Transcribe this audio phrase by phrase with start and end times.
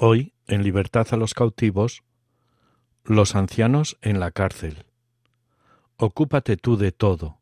[0.00, 2.04] Hoy, en libertad a los cautivos,
[3.02, 4.86] los ancianos en la cárcel.
[5.96, 7.40] Ocúpate tú de todo,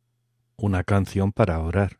[0.57, 1.99] una canción para orar.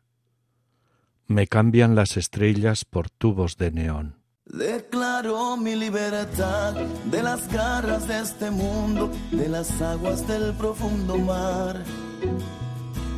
[1.27, 4.15] Me cambian las estrellas por tubos de neón.
[4.45, 11.83] Declaro mi libertad de las garras de este mundo, de las aguas del profundo mar.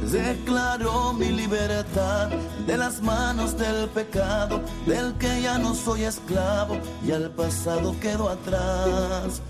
[0.02, 2.30] Declaro mi libertad
[2.66, 8.30] de las manos del pecado, del que ya no soy esclavo y al pasado quedo
[8.30, 9.42] atrás.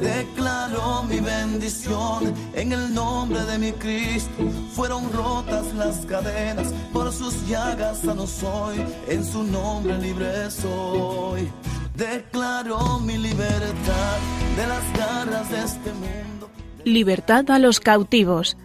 [0.00, 4.44] Declaro mi bendición en el nombre de mi Cristo.
[4.74, 11.50] Fueron rotas las cadenas, por sus llagas sano soy, en su nombre libre soy.
[11.94, 14.18] Declaro mi libertad
[14.56, 16.48] de las garras de este mundo.
[16.84, 18.56] Libertad a los cautivos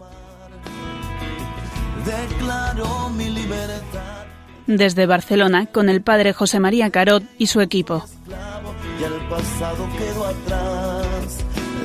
[2.05, 4.25] Declaro mi libertad.
[4.65, 8.03] Desde Barcelona, con el padre José María Carot y su equipo.
[8.99, 11.37] Y el pasado quedó atrás.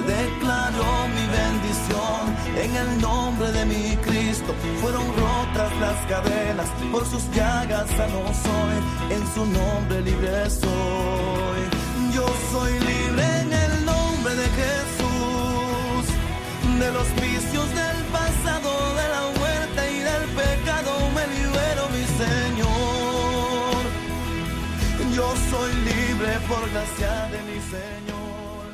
[0.07, 4.55] Declaro mi bendición en el nombre de mi Cristo.
[4.81, 9.17] Fueron rotas las cadenas, por sus llagas sano soy.
[9.17, 11.61] En su nombre libre soy.
[12.15, 16.05] Yo soy libre en el nombre de Jesús.
[16.79, 17.96] De los vicios del
[26.27, 28.67] de mi Señor.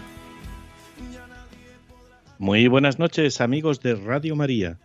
[2.39, 4.79] Muy buenas noches amigos de Radio María.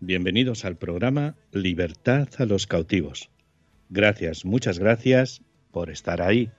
[0.00, 3.28] Bienvenidos al programa Libertad a los cautivos.
[3.90, 6.50] Gracias, muchas gracias por estar ahí,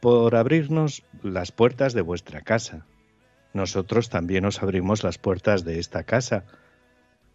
[0.00, 2.86] por abrirnos las puertas de vuestra casa.
[3.52, 6.44] Nosotros también os abrimos las puertas de esta casa,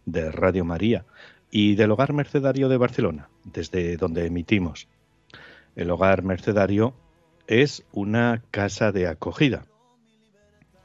[0.04, 1.06] de Radio María
[1.50, 4.86] y del Hogar Mercedario de Barcelona, desde donde emitimos.
[5.76, 6.94] El Hogar Mercedario
[7.60, 9.66] es una casa de acogida,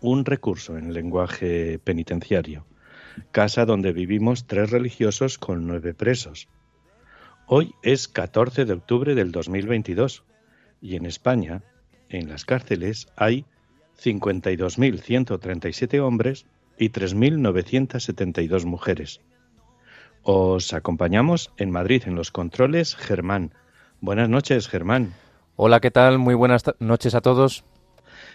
[0.02, 2.66] un recurso en lenguaje penitenciario,
[3.32, 6.50] casa donde vivimos tres religiosos con nueve presos.
[7.46, 10.26] Hoy es 14 de octubre del 2022
[10.82, 11.64] y en España,
[12.10, 13.46] en las cárceles, hay
[14.04, 16.48] 52.137 hombres
[16.78, 19.22] y 3.972 mujeres.
[20.22, 23.54] Os acompañamos en Madrid en los controles Germán.
[24.02, 25.14] Buenas noches, Germán.
[25.60, 26.20] Hola, ¿qué tal?
[26.20, 27.64] Muy buenas noches a todos.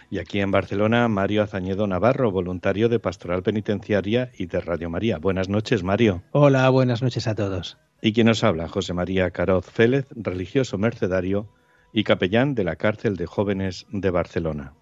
[0.09, 5.19] Y aquí en Barcelona, Mario Azañedo Navarro, voluntario de Pastoral Penitenciaria y de Radio María.
[5.19, 6.21] Buenas noches, Mario.
[6.31, 7.77] Hola, buenas noches a todos.
[8.01, 11.47] Y quien nos habla, José María Caroz Félez, religioso mercedario
[11.93, 14.73] y capellán de la cárcel de jóvenes de Barcelona.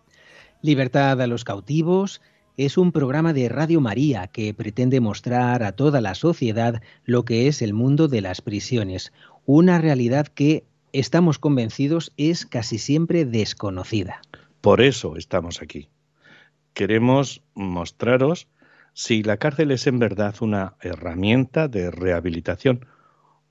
[0.64, 2.24] Libertad a los cautivos
[2.58, 7.48] es un programa de Radio María que pretende mostrar a toda la sociedad lo que
[7.48, 9.14] es el mundo de las prisiones,
[9.46, 14.22] una realidad que, estamos convencidos, es casi siempre desconocida.
[14.62, 15.90] Por eso estamos aquí.
[16.74, 18.48] Queremos mostraros
[18.94, 22.86] si la cárcel es en verdad una herramienta de rehabilitación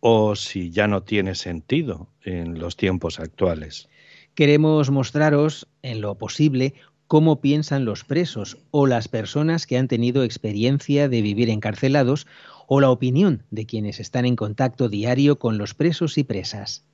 [0.00, 3.88] o si ya no tiene sentido en los tiempos actuales.
[4.34, 6.74] Queremos mostraros, en lo posible,
[7.06, 12.26] cómo piensan los presos o las personas que han tenido experiencia de vivir encarcelados
[12.68, 16.84] o la opinión de quienes están en contacto diario con los presos y presas.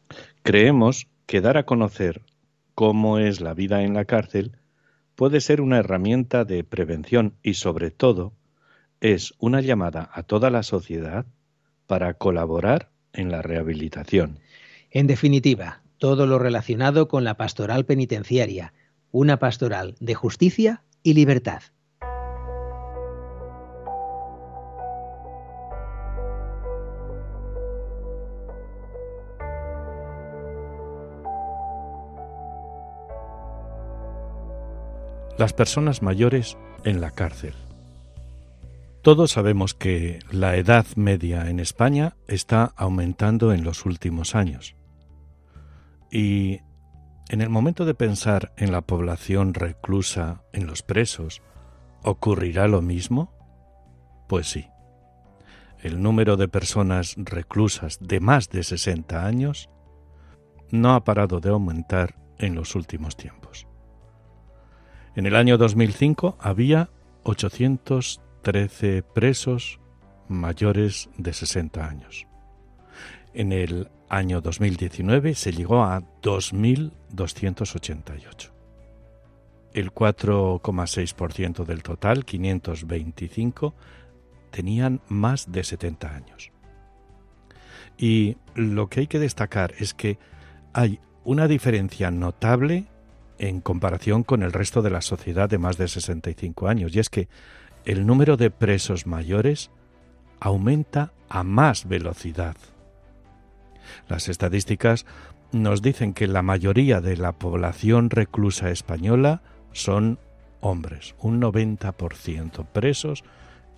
[0.42, 2.22] Creemos que dar a conocer
[2.74, 4.56] cómo es la vida en la cárcel
[5.14, 8.34] puede ser una herramienta de prevención y sobre todo
[9.00, 11.26] es una llamada a toda la sociedad
[11.86, 14.38] para colaborar en la rehabilitación.
[14.90, 18.72] En definitiva, todo lo relacionado con la pastoral penitenciaria,
[19.10, 21.62] una pastoral de justicia y libertad.
[35.38, 37.52] Las personas mayores en la cárcel.
[39.02, 44.76] Todos sabemos que la edad media en España está aumentando en los últimos años.
[46.10, 46.60] Y
[47.28, 51.42] en el momento de pensar en la población reclusa, en los presos,
[52.02, 53.30] ¿ocurrirá lo mismo?
[54.28, 54.66] Pues sí.
[55.82, 59.68] El número de personas reclusas de más de 60 años
[60.70, 63.66] no ha parado de aumentar en los últimos tiempos.
[65.16, 66.90] En el año 2005 había
[67.22, 69.80] 813 presos
[70.28, 72.26] mayores de 60 años.
[73.32, 78.50] En el año 2019 se llegó a 2.288.
[79.72, 83.74] El 4,6% del total, 525,
[84.50, 86.50] tenían más de 70 años.
[87.96, 90.18] Y lo que hay que destacar es que
[90.74, 92.84] hay una diferencia notable
[93.38, 97.10] en comparación con el resto de la sociedad de más de 65 años, y es
[97.10, 97.28] que
[97.84, 99.70] el número de presos mayores
[100.40, 102.56] aumenta a más velocidad.
[104.08, 105.06] Las estadísticas
[105.52, 109.42] nos dicen que la mayoría de la población reclusa española
[109.72, 110.18] son
[110.60, 113.24] hombres, un 90% presos,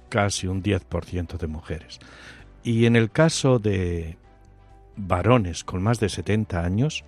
[0.08, 1.99] casi un 10% de mujeres.
[2.62, 4.16] Y en el caso de
[4.96, 7.05] varones con más de 70 años,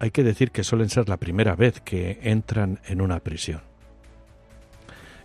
[0.00, 3.62] hay que decir que suelen ser la primera vez que entran en una prisión.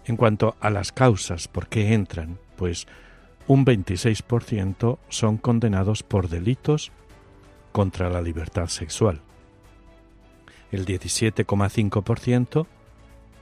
[0.05, 2.87] En cuanto a las causas por qué entran, pues
[3.47, 6.91] un 26% son condenados por delitos
[7.71, 9.21] contra la libertad sexual.
[10.71, 12.65] El 17,5%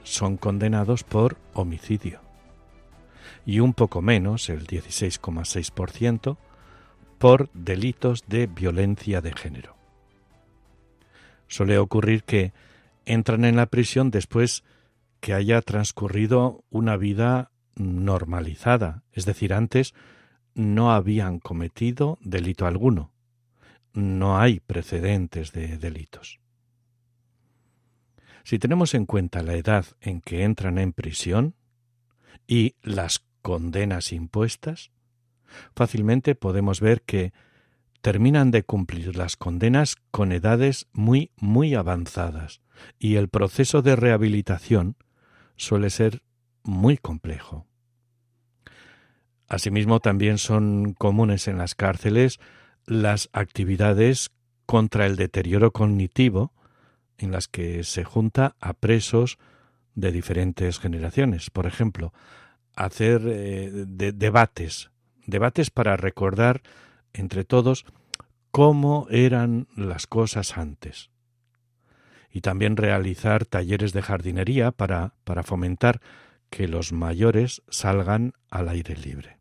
[0.04, 2.20] son condenados por homicidio.
[3.46, 6.36] Y un poco menos, el 16,6%,
[7.18, 9.81] por delitos de violencia de género.
[11.52, 12.54] Suele ocurrir que
[13.04, 14.64] entran en la prisión después
[15.20, 19.92] que haya transcurrido una vida normalizada, es decir, antes
[20.54, 23.12] no habían cometido delito alguno.
[23.92, 26.40] No hay precedentes de delitos.
[28.44, 31.54] Si tenemos en cuenta la edad en que entran en prisión
[32.46, 34.90] y las condenas impuestas,
[35.76, 37.34] fácilmente podemos ver que
[38.02, 42.60] terminan de cumplir las condenas con edades muy, muy avanzadas
[42.98, 44.96] y el proceso de rehabilitación
[45.56, 46.22] suele ser
[46.64, 47.66] muy complejo.
[49.48, 52.40] Asimismo, también son comunes en las cárceles
[52.86, 54.30] las actividades
[54.66, 56.52] contra el deterioro cognitivo
[57.18, 59.38] en las que se junta a presos
[59.94, 61.50] de diferentes generaciones.
[61.50, 62.12] Por ejemplo,
[62.74, 64.90] hacer eh, debates,
[65.26, 66.62] debates para recordar
[67.12, 67.84] entre todos
[68.50, 71.10] cómo eran las cosas antes.
[72.30, 76.00] Y también realizar talleres de jardinería para, para fomentar
[76.50, 79.38] que los mayores salgan al aire libre.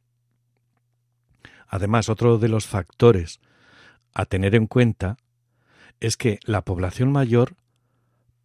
[1.68, 3.39] Además, otro de los factores
[4.13, 5.17] a tener en cuenta
[6.00, 7.56] es que la población mayor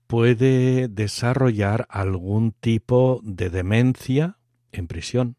[0.06, 4.38] puede desarrollar algún tipo de demencia
[4.72, 5.36] en prisión.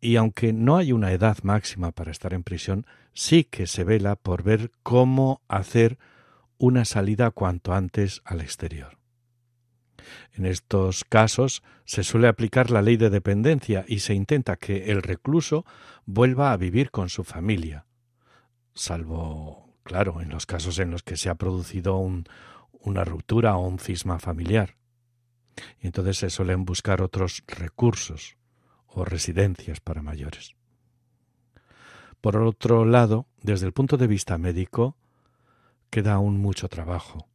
[0.00, 4.16] Y aunque no hay una edad máxima para estar en prisión, sí que se vela
[4.16, 5.98] por ver cómo hacer
[6.56, 8.98] una salida cuanto antes al exterior.
[10.32, 15.02] En estos casos se suele aplicar la ley de dependencia y se intenta que el
[15.02, 15.66] recluso
[16.06, 17.86] vuelva a vivir con su familia,
[18.74, 23.78] salvo, claro, en los casos en los que se ha producido una ruptura o un
[23.78, 24.76] cisma familiar.
[25.80, 28.39] Y entonces se suelen buscar otros recursos
[28.92, 30.54] o residencias para mayores.
[32.20, 34.96] Por otro lado, desde el punto de vista médico,
[35.88, 37.26] queda aún mucho trabajo.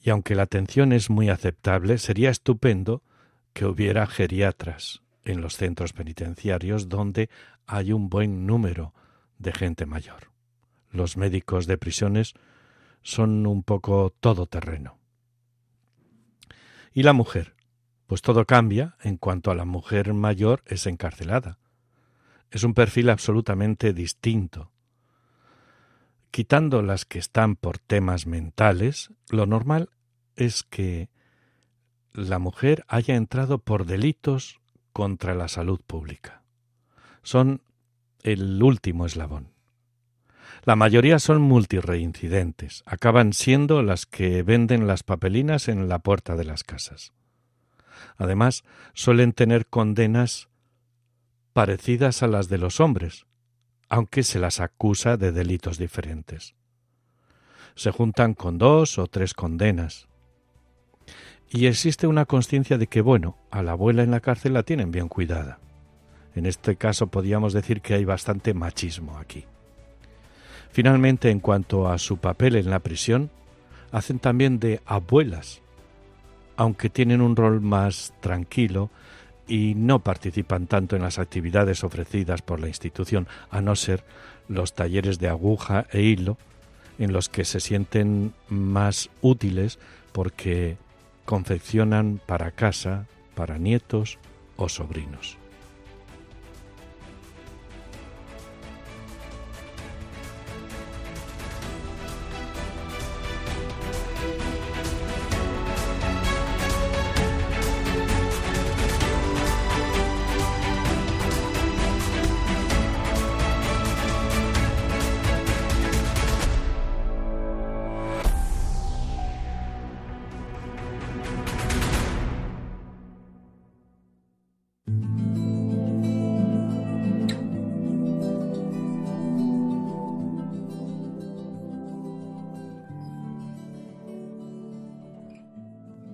[0.00, 3.02] Y aunque la atención es muy aceptable, sería estupendo
[3.52, 7.30] que hubiera geriatras en los centros penitenciarios donde
[7.66, 8.94] hay un buen número
[9.38, 10.30] de gente mayor.
[10.90, 12.34] Los médicos de prisiones
[13.02, 14.98] son un poco todoterreno.
[16.92, 17.55] ¿Y la mujer?
[18.06, 21.58] Pues todo cambia en cuanto a la mujer mayor es encarcelada.
[22.50, 24.70] Es un perfil absolutamente distinto.
[26.30, 29.90] Quitando las que están por temas mentales, lo normal
[30.36, 31.08] es que
[32.12, 34.60] la mujer haya entrado por delitos
[34.92, 36.42] contra la salud pública.
[37.22, 37.62] Son
[38.22, 39.52] el último eslabón.
[40.64, 46.44] La mayoría son multireincidentes, acaban siendo las que venden las papelinas en la puerta de
[46.44, 47.12] las casas.
[48.16, 50.48] Además, suelen tener condenas
[51.52, 53.26] parecidas a las de los hombres,
[53.88, 56.54] aunque se las acusa de delitos diferentes.
[57.74, 60.08] Se juntan con dos o tres condenas.
[61.48, 64.90] Y existe una conciencia de que, bueno, a la abuela en la cárcel la tienen
[64.90, 65.60] bien cuidada.
[66.34, 69.44] En este caso podríamos decir que hay bastante machismo aquí.
[70.70, 73.30] Finalmente, en cuanto a su papel en la prisión,
[73.92, 75.62] hacen también de abuelas,
[76.56, 78.90] aunque tienen un rol más tranquilo
[79.48, 84.04] y no participan tanto en las actividades ofrecidas por la institución, a no ser
[84.48, 86.36] los talleres de aguja e hilo,
[86.98, 89.78] en los que se sienten más útiles
[90.12, 90.78] porque
[91.24, 94.18] confeccionan para casa, para nietos
[94.56, 95.36] o sobrinos.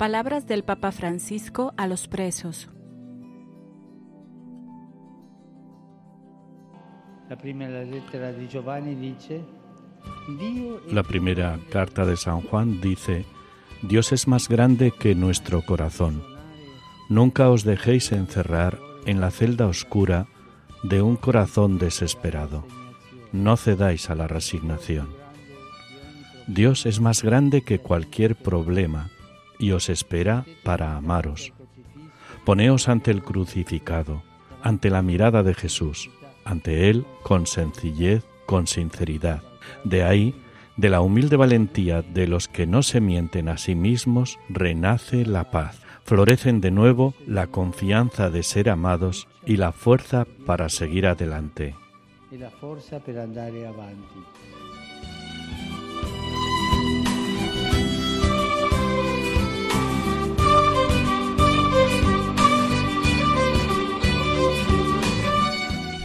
[0.02, 2.68] Palabras del Papa Francisco a los presos.
[7.28, 7.36] La
[11.04, 13.24] primera carta de San Juan dice,
[13.82, 16.24] Dios es más grande que nuestro corazón.
[17.08, 20.26] Nunca os dejéis encerrar en la celda oscura
[20.82, 22.66] de un corazón desesperado.
[23.30, 25.10] No cedáis a la resignación.
[26.48, 29.08] Dios es más grande que cualquier problema
[29.62, 31.52] y os espera para amaros.
[32.44, 34.24] Poneos ante el crucificado,
[34.60, 36.10] ante la mirada de Jesús,
[36.44, 39.42] ante Él con sencillez, con sinceridad.
[39.84, 40.34] De ahí,
[40.76, 45.52] de la humilde valentía de los que no se mienten a sí mismos, renace la
[45.52, 45.80] paz.
[46.04, 51.76] Florecen de nuevo la confianza de ser amados y la fuerza para seguir adelante.
[52.32, 53.00] La fuerza.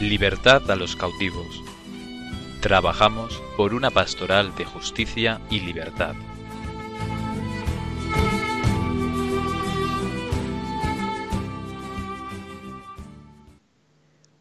[0.07, 1.61] Libertad a los cautivos.
[2.61, 6.15] Trabajamos por una pastoral de justicia y libertad.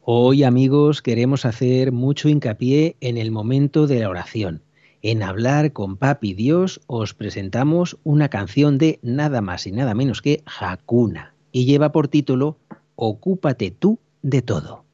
[0.03, 4.63] Hoy amigos queremos hacer mucho hincapié en el momento de la oración.
[5.03, 10.23] En hablar con Papi Dios os presentamos una canción de nada más y nada menos
[10.23, 12.57] que Hakuna y lleva por título
[12.95, 14.86] Ocúpate tú de todo.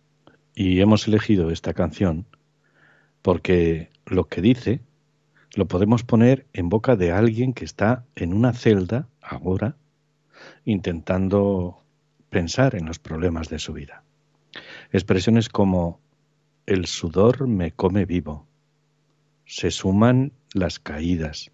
[0.54, 2.26] Y hemos elegido esta canción
[3.22, 4.80] porque lo que dice
[5.54, 9.76] lo podemos poner en boca de alguien que está en una celda ahora
[10.64, 11.78] intentando
[12.30, 14.02] pensar en los problemas de su vida.
[14.92, 16.00] Expresiones como
[16.66, 18.46] el sudor me come vivo,
[19.44, 21.50] se suman las caídas,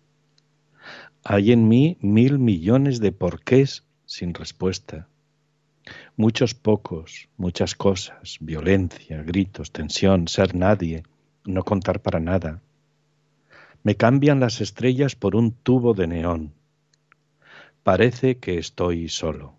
[1.24, 5.08] hay en mí mil millones de porqués sin respuesta,
[6.16, 11.02] Muchos pocos, muchas cosas, violencia, gritos, tensión, ser nadie,
[11.44, 12.60] no contar para nada.
[13.82, 16.52] Me cambian las estrellas por un tubo de neón.
[17.82, 19.54] Parece que estoy solo.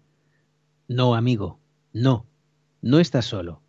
[0.87, 1.59] No, amigo,
[1.93, 2.25] no,
[2.81, 3.61] no estás solo.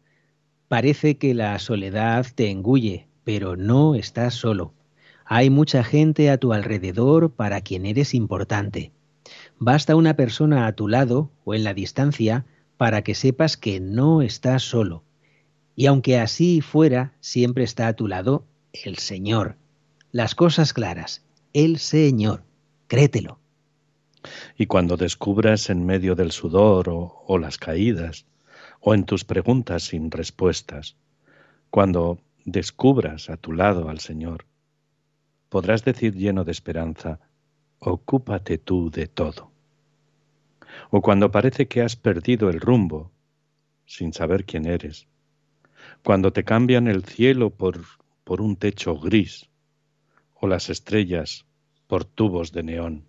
[0.69, 4.75] Parece que la soledad te engulle, pero no estás solo.
[5.25, 8.93] Hay mucha gente a tu alrededor para quien eres importante.
[9.63, 12.47] Basta una persona a tu lado o en la distancia
[12.79, 15.05] para que sepas que no estás solo.
[15.77, 19.57] Y aunque así fuera, siempre está a tu lado el Señor.
[20.13, 22.43] Las cosas claras, el Señor.
[22.87, 23.39] Créetelo.
[24.57, 28.25] Y cuando descubras en medio del sudor o, o las caídas,
[28.81, 30.97] o en tus preguntas sin respuestas,
[31.69, 34.47] cuando descubras a tu lado al Señor,
[35.51, 37.21] podrás decir lleno de esperanza,
[37.79, 39.50] ocúpate tú de todo
[40.91, 43.11] o cuando parece que has perdido el rumbo
[43.87, 45.07] sin saber quién eres,
[46.03, 47.83] cuando te cambian el cielo por,
[48.25, 49.51] por un techo gris
[50.35, 51.45] o las estrellas
[51.87, 53.05] por tubos de neón,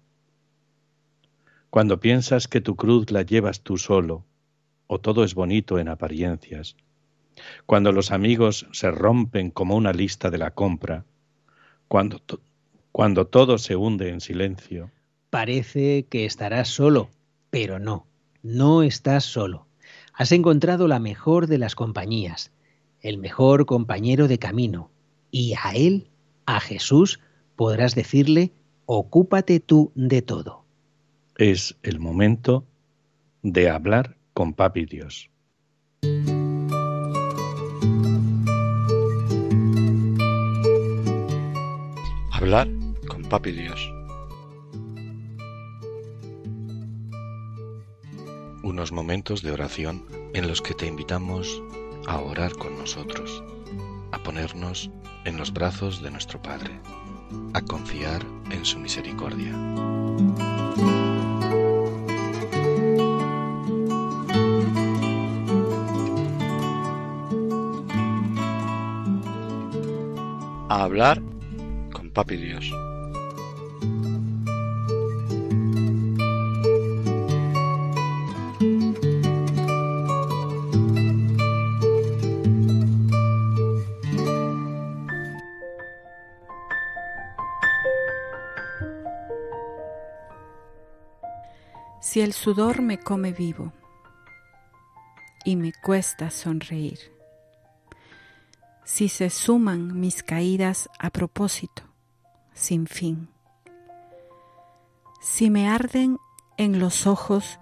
[1.70, 4.26] cuando piensas que tu cruz la llevas tú solo
[4.88, 6.76] o todo es bonito en apariencias,
[7.66, 11.06] cuando los amigos se rompen como una lista de la compra,
[11.88, 12.22] cuando,
[12.92, 14.92] cuando todo se hunde en silencio.
[15.30, 17.10] Parece que estarás solo
[17.52, 18.08] pero no,
[18.42, 19.68] no estás solo.
[20.14, 22.52] Has encontrado la mejor de las compañías,
[23.02, 24.90] el mejor compañero de camino,
[25.30, 26.08] y a él,
[26.46, 27.20] a Jesús,
[27.56, 28.52] podrás decirle,
[28.86, 30.64] ocúpate tú de todo.
[31.38, 32.66] Es el momento
[33.44, 35.30] de hablar con Papi Dios.
[42.32, 42.68] Hablar
[43.08, 44.01] con Papi Dios.
[48.82, 51.62] Unos momentos de oración en los que te invitamos
[52.08, 53.44] a orar con nosotros,
[54.12, 54.90] a ponernos
[55.24, 56.80] en los brazos de nuestro Padre,
[57.54, 59.54] a confiar en su misericordia.
[70.70, 71.22] A hablar
[71.94, 72.74] con Papi Dios.
[92.22, 93.74] El sudor me come vivo
[95.44, 97.00] y me cuesta sonreír,
[98.84, 101.82] si se suman mis caídas a propósito,
[102.54, 103.30] sin fin,
[105.20, 106.20] si me arden
[106.58, 107.58] en los ojos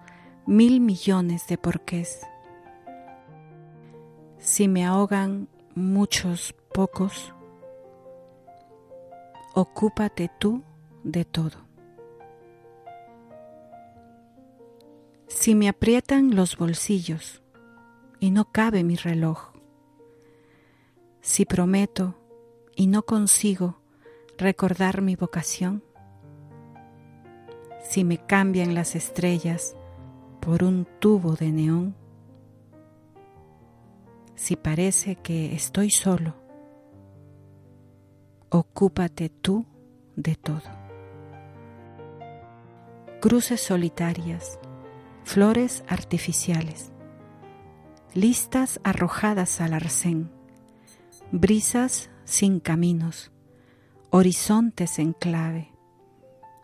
[0.45, 2.19] mil millones de porqués.
[4.39, 7.33] Si me ahogan muchos pocos,
[9.53, 10.65] ocúpate tú
[11.05, 11.68] de todo.
[15.29, 17.41] Si me aprietan los bolsillos
[18.19, 19.53] y no cabe mi reloj,
[21.21, 22.15] si prometo
[22.75, 23.79] y no consigo
[24.37, 25.83] recordar mi vocación,
[27.83, 29.75] si me cambian las estrellas
[30.41, 31.95] por un tubo de neón,
[34.35, 36.35] si parece que estoy solo,
[38.49, 39.65] ocúpate tú
[40.15, 40.79] de todo.
[43.21, 44.58] Cruces solitarias,
[45.29, 46.91] flores artificiales,
[48.15, 50.31] listas arrojadas al arcén,
[51.31, 53.31] brisas sin caminos,
[54.09, 55.71] horizontes en clave,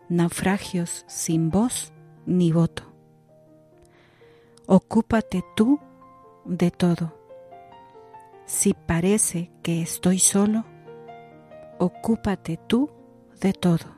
[0.09, 1.93] naufragios sin voz
[2.25, 2.91] ni voto.
[4.65, 5.79] Ocúpate tú
[6.43, 7.15] de todo.
[8.47, 10.65] Si parece que estoy solo,
[11.77, 12.89] ocúpate tú
[13.39, 13.94] de todo.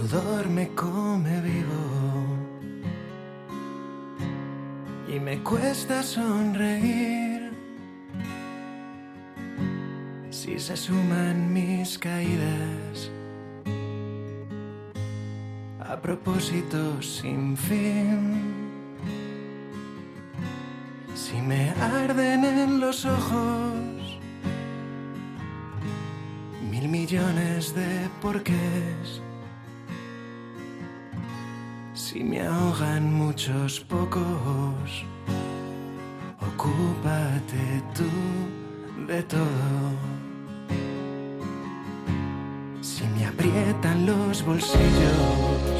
[0.00, 1.84] Sudor me come vivo.
[5.08, 7.52] Y me cuesta sonreír,
[10.30, 13.10] si se suman mis caídas
[15.80, 18.70] a propósito sin fin,
[21.14, 24.20] si me arden en los ojos
[26.70, 29.20] mil millones de porqués
[32.12, 35.04] si me ahogan muchos pocos,
[36.40, 38.10] ocúpate tú
[39.06, 39.84] de todo.
[42.80, 45.78] Si me aprietan los bolsillos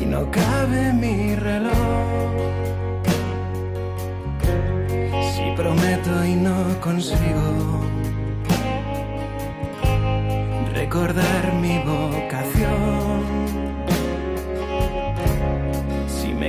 [0.00, 1.74] y no cabe mi reloj,
[5.34, 7.46] si prometo y no consigo
[10.72, 13.15] recordar mi vocación.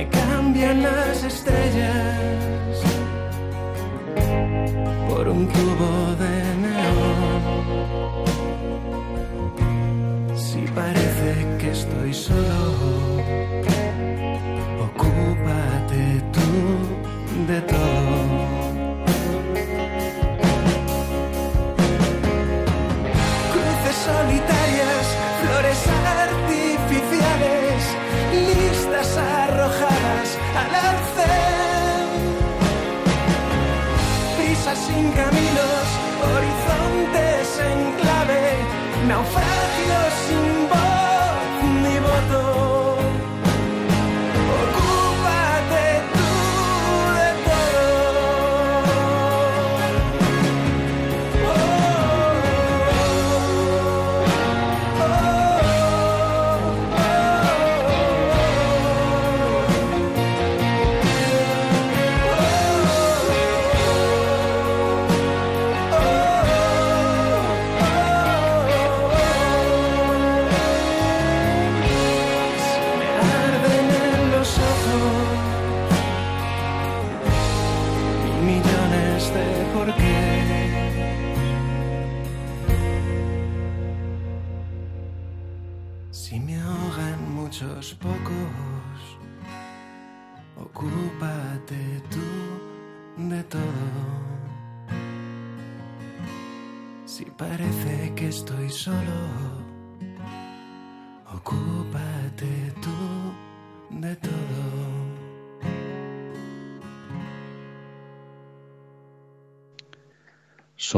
[0.06, 2.76] Cambian las estrellas
[5.08, 8.24] por un tubo de neón.
[10.36, 13.22] Si parece que estoy solo,
[14.86, 16.50] ocúpate tú
[17.52, 18.47] de todo.
[34.88, 35.86] Sin caminos,
[36.30, 38.42] horizontes en clave,
[39.08, 40.47] naufragios sin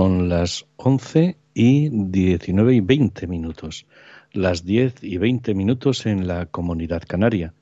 [0.00, 3.86] Son las 11 y 19 y 20 minutos,
[4.32, 7.52] las 10 y 20 minutos en la comunidad canaria.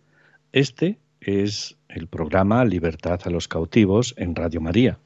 [0.53, 5.01] Este es el programa Libertad a los cautivos en Radio María.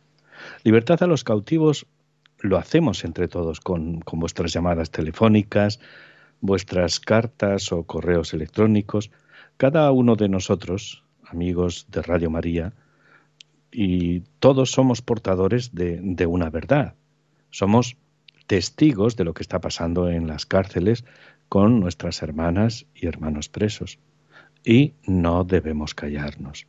[0.62, 1.86] Libertad a los cautivos
[2.38, 5.80] lo hacemos entre todos con, con vuestras llamadas telefónicas,
[6.42, 9.10] vuestras cartas o correos electrónicos.
[9.56, 12.74] Cada uno de nosotros, amigos de Radio María,
[13.70, 16.94] y todos somos portadores de, de una verdad.
[17.52, 17.96] Somos
[18.46, 21.04] testigos de lo que está pasando en las cárceles
[21.48, 23.98] con nuestras hermanas y hermanos presos.
[24.64, 26.66] Y no debemos callarnos.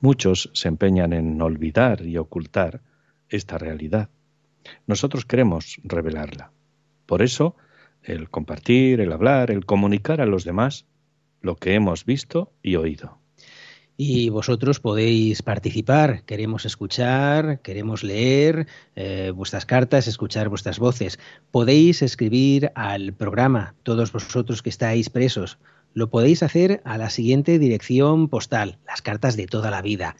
[0.00, 2.80] Muchos se empeñan en olvidar y ocultar
[3.28, 4.08] esta realidad.
[4.86, 6.52] Nosotros queremos revelarla.
[7.04, 7.54] Por eso,
[8.02, 10.86] el compartir, el hablar, el comunicar a los demás
[11.42, 13.18] lo que hemos visto y oído.
[13.96, 21.20] Y vosotros podéis participar, queremos escuchar, queremos leer eh, vuestras cartas, escuchar vuestras voces.
[21.52, 25.58] Podéis escribir al programa, todos vosotros que estáis presos.
[25.92, 30.16] Lo podéis hacer a la siguiente dirección postal, las cartas de toda la vida.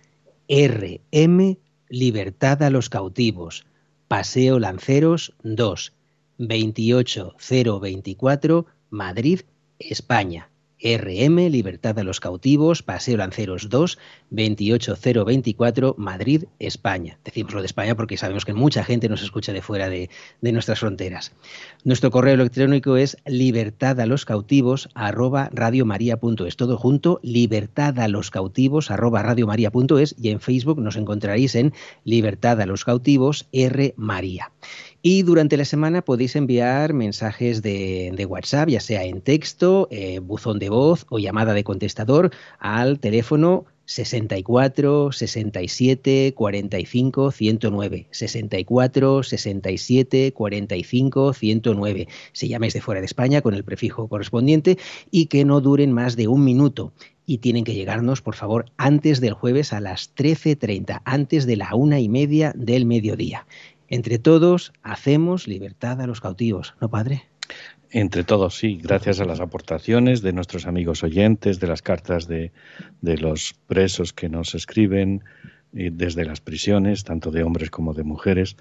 [0.48, 1.56] RM
[1.88, 3.66] Libertad a los cautivos,
[4.08, 5.92] Paseo Lanceros 2,
[6.38, 9.42] 28024, Madrid,
[9.78, 10.50] España.
[10.84, 13.98] RM, Libertad a los Cautivos, Paseo Lanceros 2,
[14.30, 17.18] 28024, Madrid, España.
[17.24, 20.10] Decimos lo de España porque sabemos que mucha gente nos escucha de fuera de,
[20.42, 21.32] nuestras fronteras.
[21.84, 26.56] Nuestro correo electrónico es libertad a los cautivos arroba radiomaria.es.
[26.56, 31.72] Todo junto, libertad a los cautivos arroba radiomaria.es y en Facebook nos encontraréis en
[32.04, 34.52] Libertad a los Cautivos R María.
[35.06, 40.58] Y durante la semana podéis enviar mensajes de, WhatsApp, ya sea en texto, eh, buzón
[40.58, 51.32] de voz o llamada de contestador al teléfono 64 67 45 109 64 67 45
[51.34, 54.78] 109 si llamáis de fuera de España con el prefijo correspondiente
[55.10, 56.94] y que no duren más de un minuto.
[57.26, 61.74] Y tienen que llegarnos por favor antes del jueves a las 13.30 antes de la
[61.74, 63.46] una y media del mediodía
[63.94, 67.22] entre todos hacemos libertad a los cautivos, ¿no, padre?
[67.90, 72.50] Entre todos, sí, gracias a las aportaciones de nuestros amigos oyentes, de las cartas de,
[73.02, 75.22] los presos que nos escriben
[75.70, 78.56] desde las prisiones, tanto de hombres como de mujeres,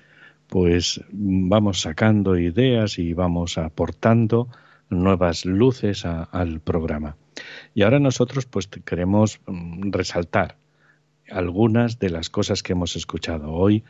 [0.49, 4.49] pues vamos sacando ideas y vamos aportando
[4.91, 7.15] nuevas luces al programa.
[7.73, 10.57] Y ahora nosotros pues queremos mm, resaltar
[11.31, 13.83] algunas de las cosas que hemos escuchado hoy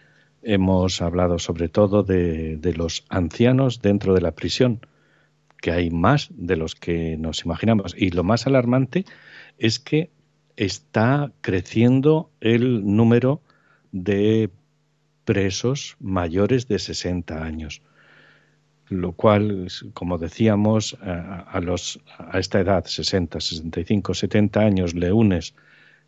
[0.44, 4.82] Hemos hablado sobre todo de, los ancianos dentro de la prisión,
[5.62, 7.96] que hay más de los que nos imaginamos.
[7.98, 9.06] Y lo más alarmante
[9.58, 10.10] es que
[10.58, 13.42] está creciendo el número
[13.92, 14.50] de
[15.24, 17.82] presos mayores de 60 años,
[18.90, 25.56] lo cual, como decíamos, a, los, a esta edad, 60, 65, 70 años, le unes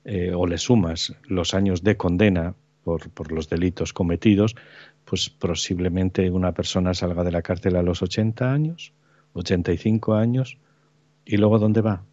[0.04, 2.54] eh, o le sumas los años de condena
[2.86, 4.56] por, los delitos cometidos,
[5.04, 8.94] pues posiblemente una persona salga de la cárcel a los 80 años,
[9.34, 10.58] 85 años,
[11.26, 12.04] y luego ¿dónde va?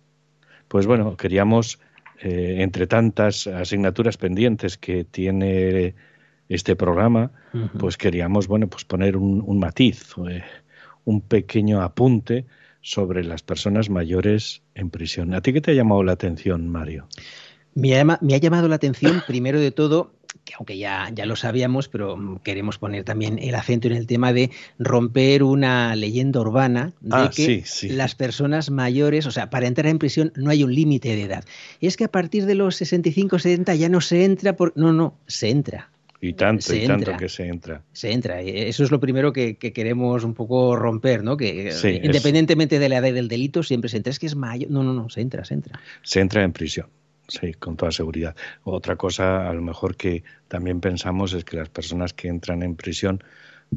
[0.68, 1.78] Pues bueno, queríamos,
[2.22, 5.94] eh, entre tantas asignaturas pendientes que tiene
[6.48, 7.30] este programa,
[7.78, 10.42] pues queríamos, bueno, pues poner un, matiz, eh,
[11.04, 12.46] un pequeño apunte
[12.80, 15.34] sobre las personas mayores en prisión.
[15.34, 17.06] ¿A ti qué te ha llamado la atención, Mario?
[17.74, 20.12] Me ha, me ha llamado la atención, primero de todo,
[20.44, 24.32] que aunque ya, ya lo sabíamos, pero queremos poner también el acento en el tema
[24.32, 29.86] de romper una leyenda urbana de ah, que las personas mayores, o sea, para entrar
[29.86, 31.44] en prisión no hay un límite de edad.
[31.80, 34.72] es que a partir de los 65, 70 ya no se entra, por...
[34.76, 35.90] no, no, se entra.
[36.24, 37.82] Y tanto, y tanto que se entra.
[37.92, 38.40] Se entra.
[38.40, 41.36] Eso es lo primero que, queremos un poco romper, ¿no?
[41.36, 44.12] Que independientemente de la edad del delito, siempre se entra.
[44.12, 44.70] Es que es mayor.
[44.70, 45.80] No, no, no, se entra, se entra.
[46.02, 46.86] Se entra en prisión.
[47.28, 48.36] Sí, con toda seguridad.
[48.64, 52.76] Otra cosa, a lo mejor que también pensamos es que las personas que entran en
[52.76, 53.22] prisión,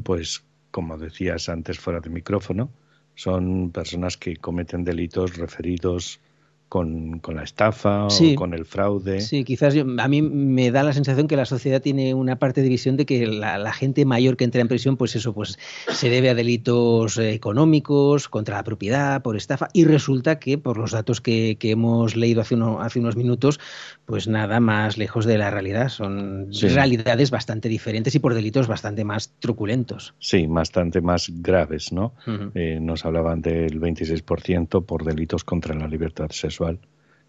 [0.02, 2.70] pues como decías antes fuera de micrófono,
[3.14, 6.20] son personas que cometen delitos referidos
[6.68, 9.20] con, la estafa o con el fraude.
[9.20, 12.68] Sí, quizás a mí me da la sensación que la sociedad tiene una parte de
[12.68, 16.30] visión de que la, gente mayor que entra en prisión, pues eso, pues se debe
[16.30, 21.20] a delitos eh, económicos, contra la propiedad, por estafa, y resulta que por los datos
[21.20, 23.60] que, hemos leído hace, hace unos minutos,
[24.04, 25.88] pues nada más lejos de la realidad.
[25.88, 30.14] Son realidades bastante diferentes y por delitos bastante más truculentos.
[30.18, 32.14] Sí, bastante más graves, ¿no?
[32.54, 36.55] Eh, nos hablaban del 26% por delitos contra la libertad sexual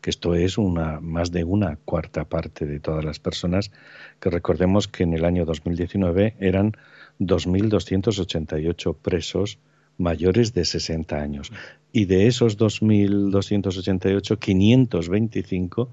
[0.02, 3.72] que esto es una, más de una cuarta parte de todas las personas,
[4.20, 6.74] que recordemos que en el año 2019 eran
[7.20, 9.60] 2.288 presos
[9.98, 11.52] mayores de 60 años.
[11.92, 15.90] Y de esos 2.288, 525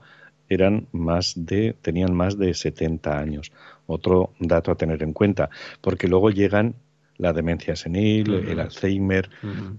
[0.49, 3.53] eran más de, tenían más de 70 años.
[3.87, 5.49] Otro dato a tener en cuenta,
[5.81, 6.75] porque luego llegan
[7.18, 9.31] la demencia senil, el Alzheimer,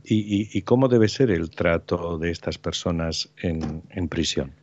[0.04, 4.54] y, cómo debe ser el trato de estas personas en, prisión.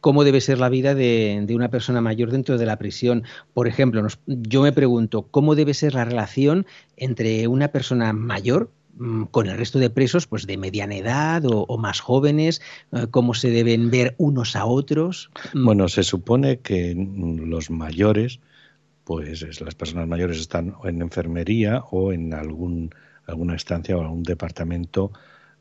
[0.00, 3.24] cómo debe ser la vida de, una persona mayor dentro de la prisión.
[3.54, 6.66] Por ejemplo, yo me pregunto, ¿cómo debe ser la relación
[6.96, 11.78] entre una persona mayor mm, con el resto de presos, pues de mediana edad o,
[11.78, 15.30] más jóvenes, eh, cómo se deben ver unos a otros.
[15.52, 15.64] Mm.
[15.64, 18.40] Bueno, se supone que los mayores,
[19.04, 22.94] pues las personas mayores están en enfermería o en algún,
[23.26, 25.12] alguna estancia o algún departamento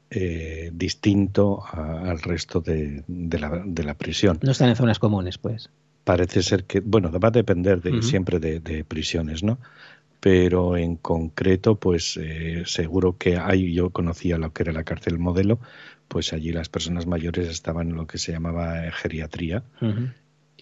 [0.10, 4.40] eh, distinto al resto de, la, de, la, prisión.
[4.44, 5.70] No están en zonas comunes, pues.
[6.04, 9.60] Parece ser que, bueno, va a depender de, siempre de, prisiones, ¿no?
[10.20, 15.18] Pero en concreto, pues eh, seguro que hay, yo conocía lo que era la cárcel
[15.18, 15.60] modelo,
[16.08, 19.64] pues allí las personas mayores estaban en lo que se llamaba geriatría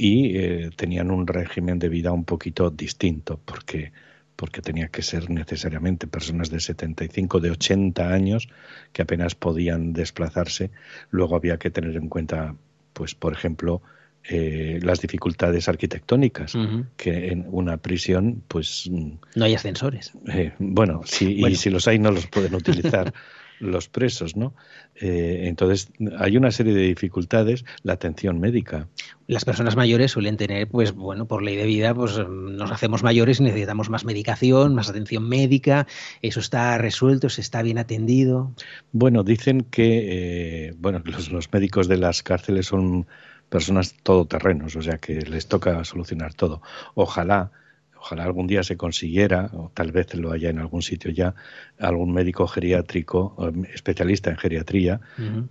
[0.01, 3.91] y eh, tenían un régimen de vida un poquito distinto, porque
[4.37, 8.47] porque tenía que ser necesariamente personas de 75, de 80 años
[8.93, 10.71] que apenas podían desplazarse.
[11.09, 12.55] Luego había que tener en cuenta,
[12.93, 13.81] pues, por ejemplo,
[14.23, 16.53] eh, las dificultades arquitectónicas,
[16.95, 18.89] que en una prisión, pues...
[18.89, 20.13] No hay ascensores.
[20.31, 23.13] Eh, bueno, sí, y si los hay no los pueden utilizar.
[23.59, 24.53] Los presos, ¿no?
[24.95, 28.87] Eh, entonces, hay una serie de dificultades, la atención médica.
[29.27, 33.39] Las personas mayores suelen tener, pues bueno, por ley de vida, pues nos hacemos mayores
[33.39, 35.87] y necesitamos más medicación, más atención médica.
[36.21, 37.29] ¿Eso está resuelto?
[37.29, 38.51] ¿Se está bien atendido?
[38.91, 43.07] Bueno, dicen que, eh, bueno, los, los médicos de las cárceles son
[43.49, 46.61] personas todoterrenos, o sea que les toca solucionar todo.
[46.93, 47.51] Ojalá
[47.99, 51.35] ojalá algún día se consiguiera, o tal vez lo haya en algún sitio ya,
[51.77, 53.35] algún médico geriátrico,
[53.73, 55.01] especialista en geriatría,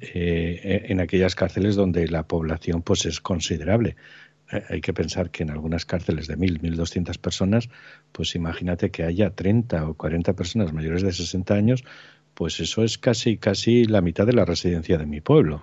[0.01, 3.97] eh, en aquellas cárceles donde la población pues es considerable.
[4.51, 7.69] Eh, hay que pensar que en algunas cárceles de 1.000, 1.200 personas,
[8.13, 11.85] pues imagínate que haya 30 o 40 personas mayores de 60 años,
[12.35, 15.63] pues eso es casi, casi la mitad de la residencia de mi pueblo.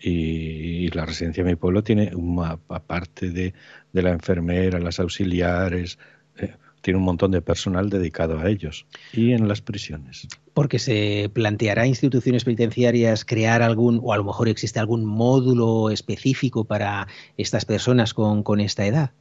[0.00, 3.54] Y, la residencia de mi pueblo tiene, una, aparte de,
[3.92, 5.98] de, la enfermera, las auxiliares,
[6.38, 8.86] eh, tiene un montón de personal dedicado a ellos.
[9.12, 10.26] Y en las prisiones.
[10.54, 16.64] Porque se planteará instituciones penitenciarias crear algún, o a lo mejor existe algún módulo específico
[16.64, 19.12] para estas personas con, con esta edad.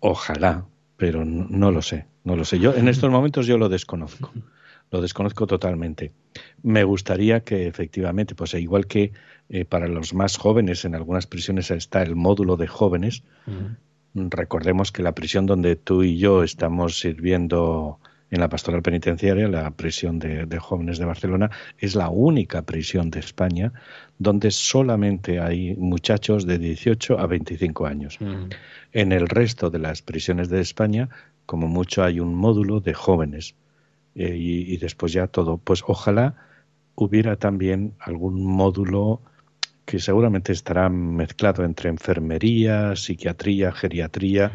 [0.00, 2.58] Ojalá, pero no, no, lo sé, no lo sé.
[2.58, 4.30] Yo en estos momentos yo lo desconozco
[4.90, 6.12] lo desconozco totalmente.
[6.62, 9.12] Me gustaría que efectivamente, pues igual que
[9.48, 13.22] eh, para los más jóvenes en algunas prisiones está el módulo de jóvenes,
[14.14, 17.98] recordemos que la prisión donde tú y yo estamos sirviendo
[18.30, 23.20] en la pastoral penitenciaria, la prisión de, jóvenes de Barcelona, es la única prisión de
[23.20, 23.72] España
[24.18, 28.18] donde solamente hay muchachos de 18 a 25 años.
[28.92, 31.08] En el resto de las prisiones de España,
[31.46, 33.54] como mucho, hay un módulo de jóvenes
[34.14, 35.58] eh, y, después ya todo.
[35.58, 36.34] Pues ojalá
[36.94, 39.20] hubiera también algún módulo
[39.84, 44.52] que seguramente estará mezclado entre enfermería, psiquiatría, geriatría,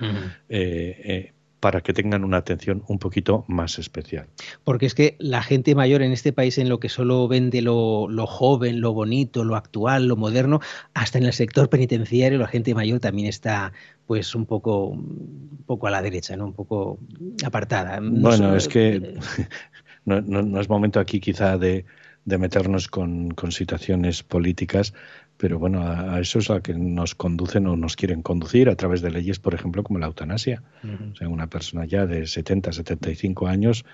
[0.50, 4.28] eh, eh, para que tengan una atención un poquito más especial.
[4.64, 8.08] Porque es que la gente mayor en este país en lo que solo vende lo,
[8.10, 10.62] lo, joven, lo bonito, lo actual, lo moderno,
[10.94, 13.74] hasta en el sector penitenciario la gente mayor también está
[14.08, 16.46] pues un poco, un poco a la derecha, ¿no?
[16.46, 16.98] Un poco
[17.46, 18.00] apartada.
[18.02, 19.20] bueno, es que
[20.06, 21.86] no, no, es momento aquí quizá de,
[22.26, 24.94] de meternos con, con, situaciones políticas,
[25.40, 29.02] pero bueno, a, eso es a que nos conducen o nos quieren conducir a través
[29.02, 30.62] de leyes, por ejemplo, como la eutanasia.
[30.84, 33.86] O sea, una persona ya de 70, 75 años,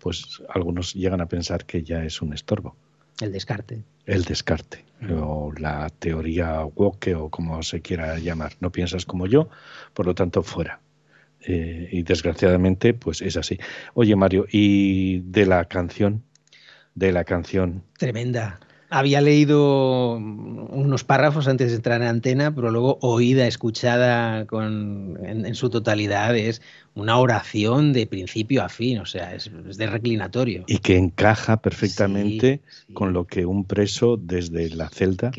[0.00, 2.74] pues algunos llegan a pensar que ya es un estorbo.
[3.20, 3.84] El descarte.
[4.04, 8.54] El descarte, o la teoría woke o como se quiera llamar.
[8.58, 9.48] No piensas como yo,
[9.94, 10.80] por lo tanto, fuera.
[11.46, 13.60] Eh, y desgraciadamente, pues es así.
[13.94, 16.24] Oye, Mario, ¿y de la canción?
[16.96, 17.84] De la canción.
[17.96, 18.58] Tremenda
[18.90, 25.54] había leído unos párrafos antes de entrar en antena, pero luego oída, escuchada con, en,
[25.54, 26.60] su totalidad, es
[26.94, 29.48] una oración de principio a fin, o sea, es,
[29.78, 30.64] de reclinatorio.
[30.66, 32.60] Y que encaja perfectamente
[32.92, 35.30] con lo que un preso desde la celda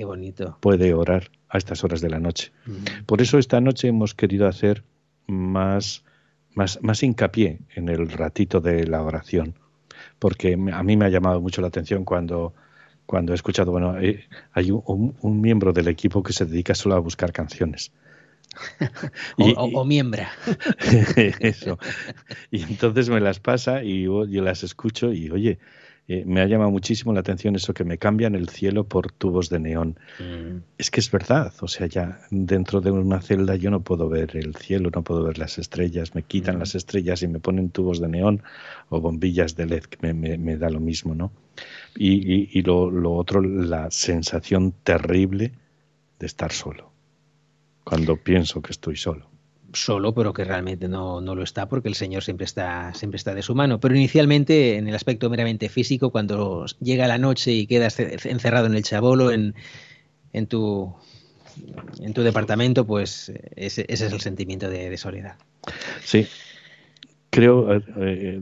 [0.61, 2.53] puede orar a estas horas de la noche.
[3.05, 4.83] Por eso esta noche hemos querido hacer
[5.27, 6.05] más,
[6.55, 9.55] más, más hincapié en el ratito de la oración,
[10.19, 12.53] porque a mí me ha llamado mucho la atención cuando
[13.11, 16.99] cuando he escuchado, bueno, eh, hay un, miembro del equipo que se dedica solo a
[16.99, 17.91] buscar canciones.
[19.37, 20.31] o, miembra.
[21.41, 21.77] Eso.
[22.51, 25.59] Y entonces me las pasa y yo, las escucho y oye,
[26.13, 29.49] eh, me ha llamado muchísimo la atención eso que me cambian el cielo por tubos
[29.49, 29.97] de neón.
[30.19, 30.57] Mm.
[30.77, 34.35] Es que es verdad, o sea, ya dentro de una celda yo no puedo ver
[34.35, 36.59] el cielo, no puedo ver las estrellas, me quitan mm.
[36.59, 38.43] las estrellas y me ponen tubos de neón
[38.89, 41.31] o bombillas de LED, que me, me da lo mismo, ¿no?
[41.95, 45.53] Y, y, lo, lo, otro, la sensación terrible
[46.19, 46.91] de estar solo.
[47.85, 49.30] cuando pienso que estoy solo.
[49.73, 53.33] Solo, pero que realmente no, no, lo está porque el Señor siempre está, siempre está
[53.33, 53.79] de su mano.
[53.79, 58.75] Pero inicialmente, en el aspecto meramente físico, cuando llega la noche y quedas encerrado en
[58.75, 59.55] el chabolo, en,
[60.33, 60.93] en, tu,
[61.99, 65.37] en tu departamento, pues ese, es el sentimiento de, soledad.
[66.03, 66.27] Sí,
[67.29, 68.41] creo eh, eh,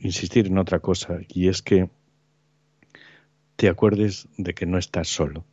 [0.00, 1.88] insistir en otra cosa, y es que
[3.56, 5.44] te acuerdes de que no estás solo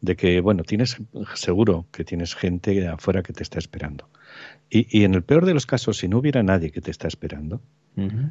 [0.00, 0.96] de que, bueno, tienes
[1.34, 4.08] seguro que tienes gente afuera que te está esperando.
[4.70, 7.60] Y, en el peor de los casos, si no hubiera nadie que te está esperando,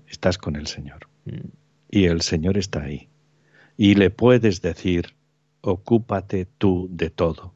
[0.07, 1.07] estás con el Señor.
[1.25, 1.49] Mm.
[1.89, 3.09] Y el Señor está ahí.
[3.75, 5.15] Y le puedes decir,
[5.61, 7.53] ocúpate tú de todo.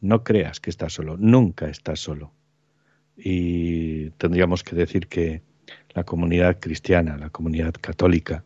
[0.00, 2.32] No creas que estás solo, nunca estás solo.
[3.16, 5.42] Y tendríamos que decir que
[5.94, 8.44] la comunidad cristiana, la comunidad católica,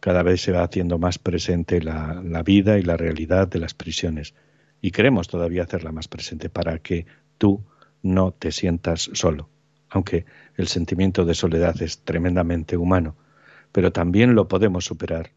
[0.00, 4.34] cada vez se va haciendo más presente la, vida y la realidad de las prisiones.
[4.80, 7.06] Y queremos todavía hacerla más presente para que
[7.38, 7.64] tú
[8.02, 9.48] no te sientas solo.
[9.88, 10.24] Aunque
[10.56, 13.16] el sentimiento de soledad es tremendamente humano,
[13.72, 15.30] pero también lo podemos superar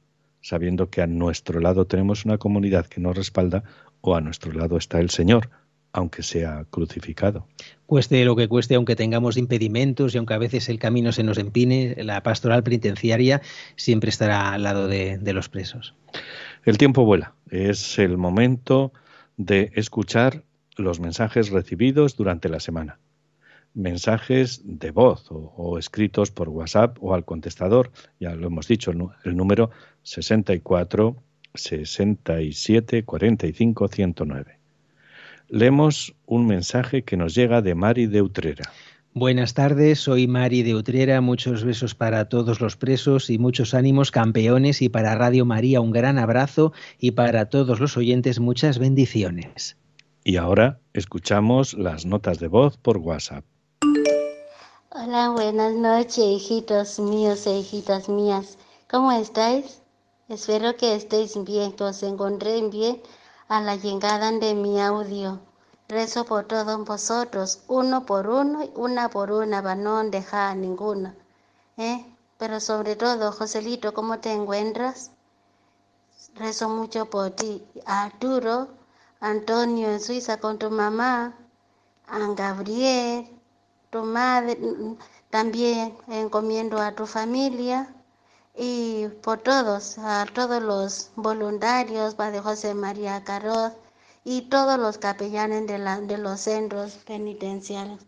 [0.46, 3.64] sabiendo que a nuestro lado tenemos una comunidad que nos respalda
[4.02, 5.50] o a nuestro lado está el Señor,
[5.92, 7.48] aunque sea crucificado.
[7.88, 11.40] Cueste lo que cueste, aunque tengamos impedimentos y aunque a veces el camino se nos
[11.40, 13.42] empine, la pastoral penitenciaria
[13.76, 15.96] siempre estará al lado de, los presos.
[16.64, 17.34] El tiempo vuela.
[17.50, 18.94] Es el momento
[19.38, 20.44] de escuchar
[20.78, 23.00] los mensajes recibidos durante la semana.
[23.74, 29.36] Mensajes de voz o, escritos por WhatsApp o al contestador, ya lo hemos dicho, el
[29.36, 29.72] número
[30.04, 31.16] 64
[31.54, 34.66] 67 45 109
[35.50, 38.72] leemos un mensaje que nos llega de Mari de Utrera.
[39.14, 44.12] Buenas tardes, soy Mari de Utrera, muchos besos para todos los presos y muchos ánimos
[44.12, 49.78] campeones y para Radio María un gran abrazo y para todos los oyentes muchas bendiciones.
[50.28, 53.46] Y ahora escuchamos las notas de voz por WhatsApp.
[54.90, 58.58] Hola, buenas noches, hijitos míos e hijitas mías.
[58.90, 59.84] ¿Cómo estáis?
[60.28, 63.04] Espero que estéis bien, que os encontréis bien
[63.50, 65.42] a la llegada de mi audio.
[65.88, 70.56] Rezo por todos vosotros, uno por uno y una por una, para no dejar a
[70.56, 71.14] ninguno.
[71.78, 72.04] ¿eh?
[72.40, 75.12] Pero sobre todo, Joselito, ¿cómo te encuentras?
[76.34, 77.64] Rezo mucho por ti.
[77.86, 78.70] Arturo,
[79.26, 81.36] Antonio en Suiza con tu mamá,
[82.08, 83.28] a Gabriel,
[83.90, 84.56] tu madre,
[85.32, 87.92] también encomiendo a tu familia
[88.56, 93.74] y por todos, a todos los voluntarios, Padre José María Caroz
[94.24, 98.02] y todos los capellanes de, la, de los centros penitenciarios.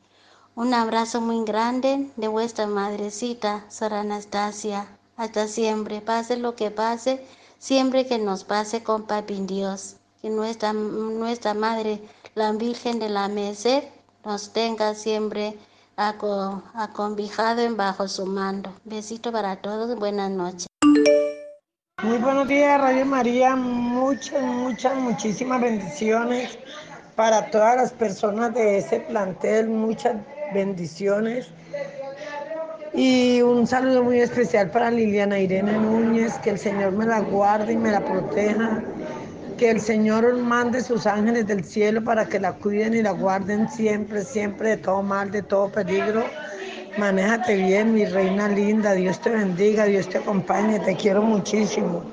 [0.53, 4.87] Un abrazo muy grande de vuestra madrecita, Sor Anastasia.
[5.15, 7.25] Hasta siempre, pase lo que pase,
[7.57, 9.96] siempre que nos pase con Papi Dios.
[10.21, 12.01] Que nuestra, nuestra Madre,
[12.33, 13.83] la Virgen de la Merced,
[14.25, 15.55] nos tenga siempre
[15.95, 18.73] acombijado en bajo su mando.
[18.83, 20.65] Besito para todos, buenas noches.
[22.01, 23.55] Muy buenos días, Radio María.
[23.55, 26.57] Muchas, muchas, muchísimas bendiciones
[27.15, 29.69] para todas las personas de ese plantel.
[29.69, 30.15] Muchas
[30.51, 31.47] bendiciones.
[32.93, 36.39] Y un saludo muy especial para Liliana Irene Núñez.
[36.39, 38.83] Que el Señor me la guarde y me la proteja
[39.57, 43.67] que el Señor mande sus ángeles del cielo para que la cuiden y la guarden
[43.67, 46.23] siempre, siempre de todo mal, de todo peligro.
[46.97, 48.93] Manéjate bien, mi reina linda.
[48.93, 50.79] Dios te bendiga, Dios te acompañe.
[50.79, 52.03] Te quiero muchísimo.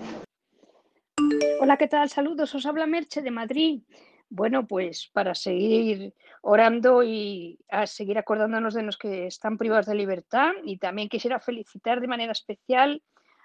[1.61, 2.09] Hola, ¿qué tal?
[2.09, 2.55] Saludos.
[2.55, 3.83] Os habla Merche de Madrid.
[4.31, 9.95] Bueno, pues para seguir orando y a seguir acordándonos de los que están privados de
[9.95, 13.03] libertad y también quisiera felicitar de manera especial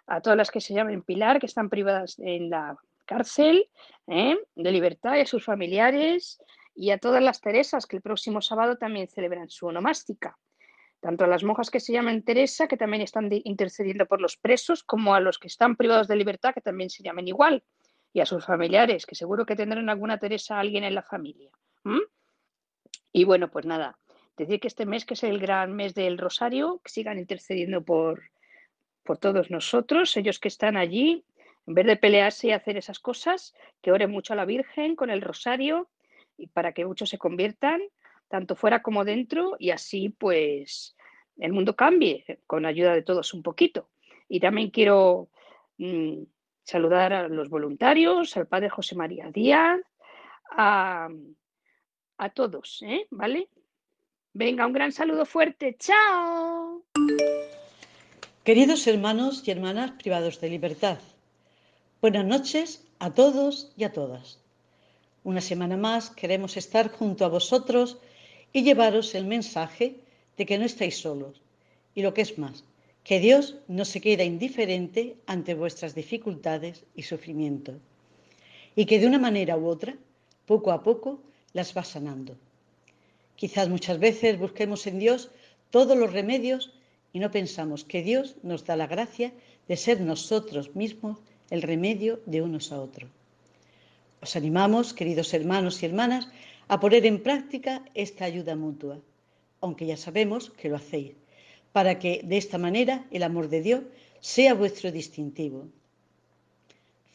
[0.08, 2.76] a todas las que se llamen Pilar, que están privadas en la
[3.10, 3.68] cárcel
[4.06, 4.38] ¿eh?
[4.56, 6.40] de libertad y a sus familiares
[6.76, 10.38] y a todas las Teresas que el próximo sábado también celebran su onomástica.
[11.00, 14.84] Tanto a las monjas que se llaman Teresa, que también están intercediendo por los presos,
[14.84, 17.64] como a los que están privados de libertad, que también se llaman igual,
[18.14, 21.50] y a sus familiares, que seguro que tendrán alguna Teresa, alguien en la familia.
[23.12, 23.98] Y bueno, pues nada,
[24.38, 28.22] decir que este mes, que es el gran mes del Rosario, que sigan intercediendo por,
[29.04, 31.26] por todos nosotros, ellos que están allí
[31.70, 35.12] en vez de pelearse y hacer esas cosas, que ore mucho a la Virgen con
[35.12, 35.88] el rosario
[36.36, 37.80] y para que muchos se conviertan,
[38.28, 40.96] tanto fuera como dentro, y así pues
[41.38, 43.88] el mundo cambie con ayuda de todos un poquito.
[44.28, 45.30] Y también quiero
[45.78, 46.24] mm,
[46.64, 49.80] saludar a los voluntarios, al padre José María Díaz,
[50.50, 51.08] a,
[52.18, 53.06] a todos, ¿eh?
[53.12, 53.48] ¿vale?
[54.34, 55.76] Venga, un gran saludo fuerte.
[55.78, 56.84] ¡Chao!
[58.44, 60.98] Queridos hermanos y hermanas privados de libertad,
[62.02, 64.40] Buenas noches a todos y a todas.
[65.26, 67.98] Una semana más queremos estar junto a vosotros
[68.54, 69.98] y llevaros el mensaje
[70.38, 71.42] de que no estáis solos.
[71.94, 72.64] Y lo que es más,
[73.04, 77.76] que Dios no se queda indiferente ante vuestras dificultades y sufrimientos.
[78.78, 79.98] Y que de una manera u otra,
[80.46, 81.20] poco a poco,
[81.52, 82.38] las va sanando.
[83.36, 85.32] Quizás muchas veces busquemos en Dios
[85.70, 86.72] todos los remedios
[87.12, 89.34] y no pensamos que Dios nos da la gracia
[89.68, 91.18] de ser nosotros mismos
[91.50, 93.10] el remedio de unos a otros.
[94.22, 96.28] Os animamos, queridos hermanos y hermanas,
[96.68, 99.00] a poner en práctica esta ayuda mutua,
[99.62, 101.14] aunque ya sabemos que lo hacéis,
[101.72, 103.84] para que de esta manera el amor de Dios
[104.20, 105.68] sea vuestro distintivo.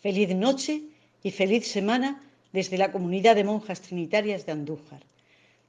[0.00, 0.82] Feliz noche
[1.22, 2.22] y feliz semana
[2.52, 5.02] desde la comunidad de monjas trinitarias de Andújar.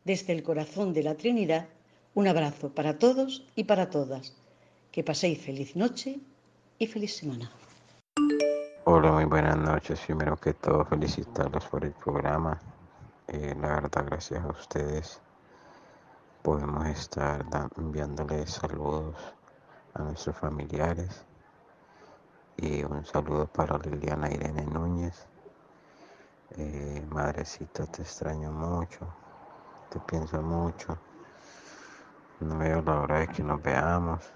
[0.04, 1.68] Desde el corazón de la Trinidad,
[2.14, 4.36] un abrazo para todos y para todas.
[4.92, 6.20] Que paséis feliz noche
[6.78, 7.52] y feliz semana.
[8.86, 10.00] Hola, muy buenas noches.
[10.06, 12.60] Primero que todo, felicitarlos por el programa.
[13.28, 15.22] Eh, la verdad, gracias a ustedes
[16.44, 17.44] podemos estar
[17.78, 19.16] enviándoles saludos
[19.96, 21.26] a nuestros familiares.
[22.58, 25.28] Y un saludo para Liliana Irene Núñez.
[26.58, 29.08] Eh, madrecita, te extraño mucho
[29.90, 30.98] te pienso mucho.
[32.42, 34.34] No veo la hora de que nos veamos,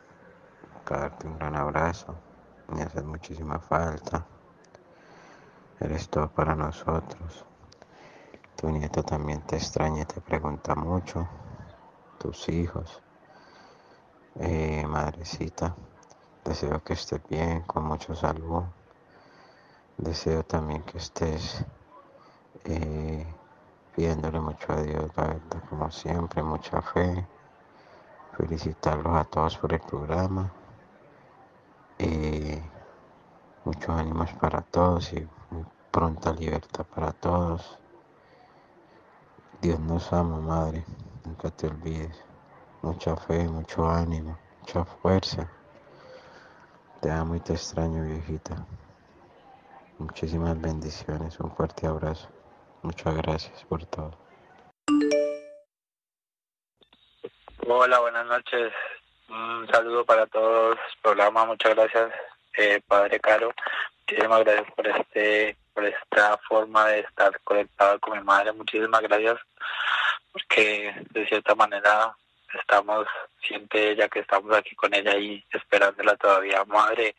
[0.89, 2.15] darte un gran abrazo,
[2.73, 4.25] me haces muchísima falta.
[5.79, 7.45] Eres todo para nosotros.
[8.57, 11.25] Tu nieto también te extraña y te pregunta mucho.
[12.17, 13.01] Tus hijos.
[14.35, 15.73] Eh, madrecita,
[16.43, 18.63] deseo que estés bien, con mucho salud.
[19.97, 21.63] Deseo también que estés
[22.65, 23.25] eh,
[23.95, 27.25] pidiéndole mucho a Dios, la verdad, como siempre, mucha fe.
[28.35, 30.51] Felicitarlos a todos por el programa.
[31.97, 32.61] y
[33.65, 35.27] muchos ánimos para todos y
[35.91, 37.77] pronta libertad para todos.
[39.61, 40.85] Dios nos ama, Madre,
[41.25, 42.23] nunca te olvides.
[42.81, 45.49] Mucha fe, mucho ánimo, mucha fuerza.
[47.01, 48.65] Te amo y te extraño, viejita.
[49.97, 52.29] Muchísimas bendiciones, un fuerte abrazo.
[52.83, 54.17] Muchas gracias por todo.
[57.67, 58.71] Hola, buenas noches.
[59.29, 60.77] Un saludo para todos.
[61.01, 62.11] Programa, muchas gracias,
[62.57, 63.51] eh, Padre Caro.
[64.07, 68.51] Muchísimas gracias por este, por esta forma de estar conectado con mi madre.
[68.51, 69.37] Muchísimas gracias,
[70.33, 72.13] porque de cierta manera
[72.53, 73.07] estamos,
[73.41, 76.65] siente ella que estamos aquí con ella y esperándola todavía.
[76.65, 77.15] Madre,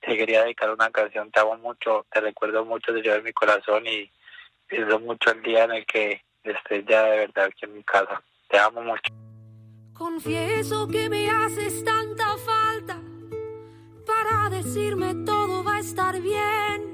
[0.00, 1.28] te quería dedicar una canción.
[1.32, 4.08] Te amo mucho, te recuerdo mucho de yo en mi corazón y
[4.68, 8.22] pienso mucho el día en el que estés ya de verdad aquí en mi casa.
[8.48, 9.12] Te amo mucho.
[9.92, 12.96] Confieso que me haces tanta falta
[14.06, 16.93] para decirme todo va a estar bien,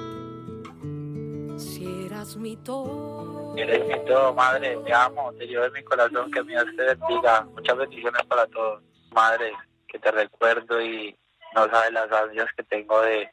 [2.25, 3.55] si eras mi todo.
[3.57, 6.83] Eres mi todo, madre, te amo, te llevo en mi corazón, que mi Dios te
[6.83, 7.41] bendiga.
[7.41, 8.81] Muchas bendiciones para todos.
[9.11, 9.51] Madre,
[9.87, 11.17] que te recuerdo y
[11.53, 13.29] no sabes las ansias que tengo de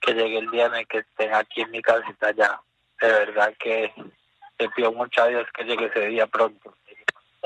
[0.00, 2.60] que llegue el día en el que estén aquí en mi casita ya.
[3.00, 3.92] De verdad que
[4.56, 6.74] te pido mucho a Dios que llegue ese día pronto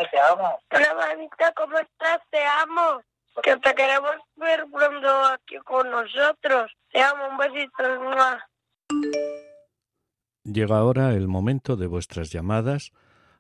[0.05, 0.61] te amo.
[0.71, 2.21] Hola, mamita, ¿cómo estás?
[2.31, 3.03] Te amo.
[3.43, 6.73] Que te queremos ver pronto aquí con nosotros.
[6.91, 7.85] Te amo, un besito.
[10.47, 12.93] Llega ahora el momento de vuestras llamadas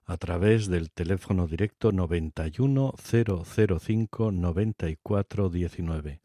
[0.06, 6.20] a través del teléfono directo 91 005 94 19.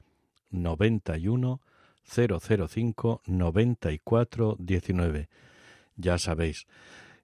[0.50, 1.62] 91
[2.04, 5.30] 005 94 19.
[5.98, 6.66] Ya sabéis,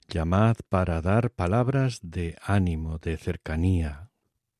[0.07, 4.11] Llamad para dar palabras de ánimo, de cercanía,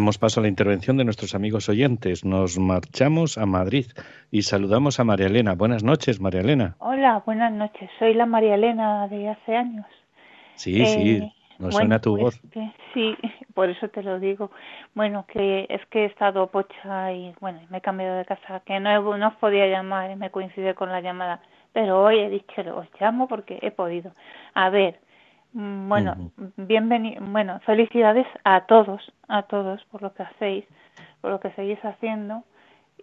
[0.03, 2.25] Damos paso a la intervención de nuestros amigos oyentes.
[2.25, 3.87] Nos marchamos a Madrid
[4.33, 5.55] y saludamos a María Elena.
[5.55, 6.75] Buenas noches, María Elena.
[6.81, 7.89] Hola, buenas noches.
[8.01, 9.87] Soy la María Elena de hace años.
[10.57, 12.41] Sí, sí, Eh, nos bueno, suena tu pues voz.
[12.51, 13.17] que- sí,
[13.55, 14.51] por eso te lo digo.
[14.97, 18.81] Bueno, que es que he estado pocha y bueno, me he cambiado de casa, que
[18.81, 21.43] no, no os podía llamar y me coincide con la llamada.
[21.73, 24.11] Pero hoy he dicho, os llamo porque he podido.
[24.55, 24.99] A ver,
[25.53, 26.17] mm, bueno,
[26.57, 30.65] bienvenido, bueno, felicidades a todos, a todos por lo que hacéis,
[31.21, 32.45] por lo que seguís haciendo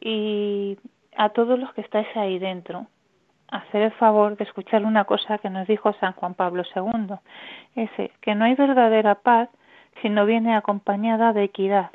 [0.01, 0.77] y
[1.15, 2.87] a todos los que estáis ahí dentro.
[3.49, 7.15] Hacer el favor de escuchar una cosa que nos dijo San Juan Pablo II,
[7.75, 9.49] ese, que no hay verdadera paz
[10.01, 11.89] si no viene acompañada de equidad,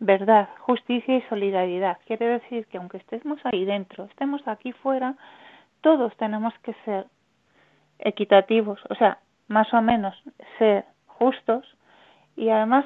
[0.00, 1.98] verdad, justicia y solidaridad.
[2.06, 5.14] Quiere decir que aunque estemos ahí dentro, estemos aquí fuera,
[5.82, 7.06] todos tenemos que ser
[7.98, 9.18] equitativos, o sea,
[9.48, 10.14] más o menos
[10.58, 11.64] ser justos
[12.36, 12.84] y además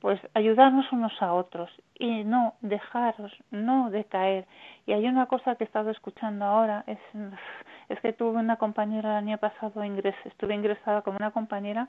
[0.00, 4.46] pues ayudarnos unos a otros y no dejaros, no decaer.
[4.86, 6.98] Y hay una cosa que he estado escuchando ahora, es,
[7.88, 11.88] es que tuve una compañera el año pasado, ingres, estuve ingresada con una compañera,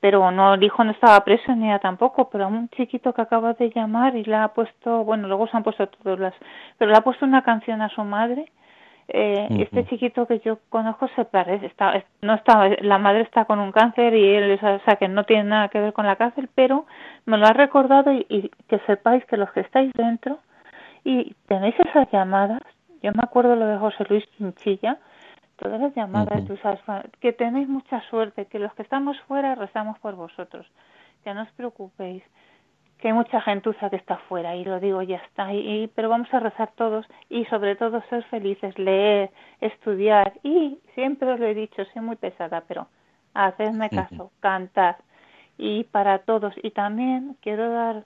[0.00, 3.54] pero no, el hijo no estaba preso ni ella tampoco, pero un chiquito que acaba
[3.54, 6.34] de llamar y le ha puesto, bueno, luego se han puesto todas las,
[6.78, 8.52] pero le ha puesto una canción a su madre
[9.12, 13.44] eh, este chiquito que yo conozco se parece, está, es- no está, la madre está
[13.44, 16.16] con un cáncer y él, o sea, que no tiene nada que ver con la
[16.16, 16.86] cárcel, pero
[17.26, 20.38] me lo ha recordado y, y que sepáis que los que estáis dentro
[21.04, 22.60] y tenéis esas llamadas,
[23.02, 24.98] yo me acuerdo lo de José Luis Chinchilla,
[25.56, 26.80] todas las llamadas, tú sabes,
[27.20, 30.66] que tenéis mucha suerte, que los que estamos fuera rezamos por vosotros,
[31.24, 32.22] que no os preocupéis,
[33.00, 36.08] que hay mucha gentuza que está fuera y lo digo ya está y, y- pero
[36.08, 39.30] vamos a rezar todos y sobre todo ser felices leer
[39.60, 42.86] estudiar y siempre os lo he dicho soy muy pesada pero
[43.34, 44.96] hacedme caso cantar
[45.58, 48.04] y para todos y también quiero dar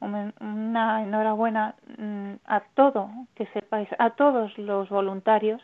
[0.00, 5.60] un- una enhorabuena mm, a todo que sepáis a todos los voluntarios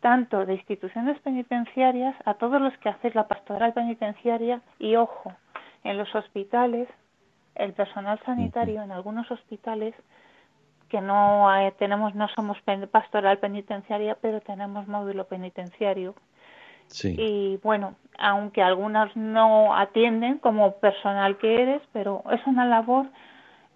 [0.00, 5.32] tanto de instituciones penitenciarias a todos los que hacéis la pastoral penitenciaria y ojo
[5.84, 6.88] en los hospitales
[7.54, 9.94] el personal sanitario en algunos hospitales
[10.88, 12.58] que no eh, tenemos no somos
[12.90, 16.14] pastoral penitenciaria pero tenemos módulo penitenciario
[16.88, 17.14] Sí.
[17.16, 23.06] y bueno aunque algunos no atienden como personal que eres pero es una labor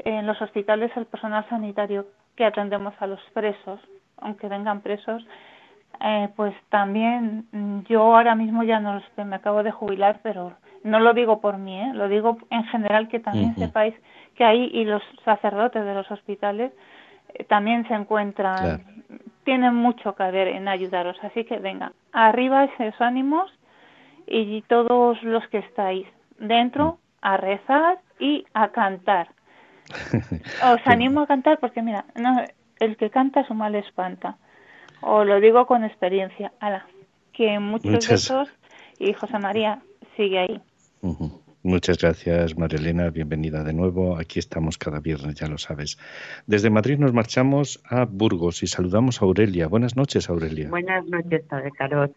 [0.01, 3.79] en los hospitales el personal sanitario que atendemos a los presos
[4.17, 5.25] aunque vengan presos
[6.01, 7.47] eh, pues también
[7.89, 10.53] yo ahora mismo ya no me acabo de jubilar, pero
[10.85, 11.91] no lo digo por mí, ¿eh?
[11.95, 13.95] lo digo en general que también sepáis
[14.37, 16.73] que ahí y los sacerdotes de los hospitales
[17.35, 18.83] eh, también se encuentran, Claro.
[19.45, 23.51] tienen mucho que ver en ayudaros, así que venga, arriba esos ánimos
[24.27, 26.07] y todos los que estáis
[26.39, 29.29] dentro a rezar y a cantar.
[30.65, 32.43] Os animo a cantar porque mira, no,
[32.81, 34.37] el que canta su mal espanta.
[35.01, 36.53] Os lo digo con experiencia.
[36.61, 36.87] Ala,
[37.33, 38.49] que muchos Muchas- besos
[38.99, 39.81] y José María
[40.17, 40.61] sigue ahí.
[41.67, 43.09] Muchas gracias, María.
[43.09, 44.19] Bienvenida de nuevo.
[44.19, 45.97] Aquí estamos cada viernes, ya lo sabes.
[46.47, 49.67] Desde Madrid nos marchamos a Burgos y saludamos a Aurelia.
[49.67, 50.69] Buenas noches, Aurelia.
[50.69, 52.15] Buenas noches, Padre Carot.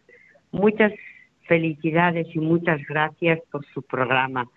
[0.52, 0.92] Muchas
[1.46, 4.50] felicidades y muchas gracias por su programa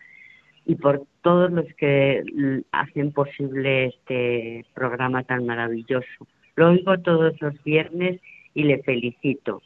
[0.65, 2.21] y por todos los que
[2.73, 6.27] hacen posible este programa tan maravilloso.
[6.57, 8.19] Lo oigo todos los viernes
[8.53, 9.61] y le felicito.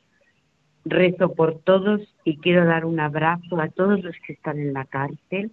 [0.85, 4.85] Rezo por todos y quiero dar un abrazo a todos los que están en la
[4.85, 5.51] cárcel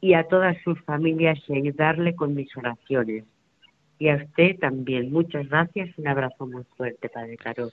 [0.00, 3.24] y a todas sus familias y ayudarle con mis oraciones.
[3.98, 5.10] Y a usted también.
[5.12, 5.96] Muchas gracias.
[5.96, 7.72] Un abrazo muy fuerte, Padre Carot.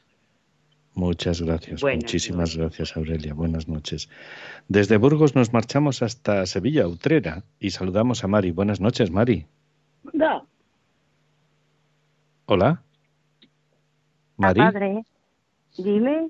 [0.96, 1.82] Muchas gracias.
[1.82, 3.34] Buenas Muchísimas gracias, Aurelia.
[3.34, 4.10] Buenas noches.
[4.68, 8.52] Desde Burgos nos marchamos hasta Sevilla, Utrera, y saludamos a Mari.
[8.52, 9.48] Buenas noches, Mari.
[10.14, 10.48] No,
[12.46, 12.84] Hola.
[14.38, 14.60] Mari.
[14.60, 15.04] padre,
[15.78, 16.30] dime.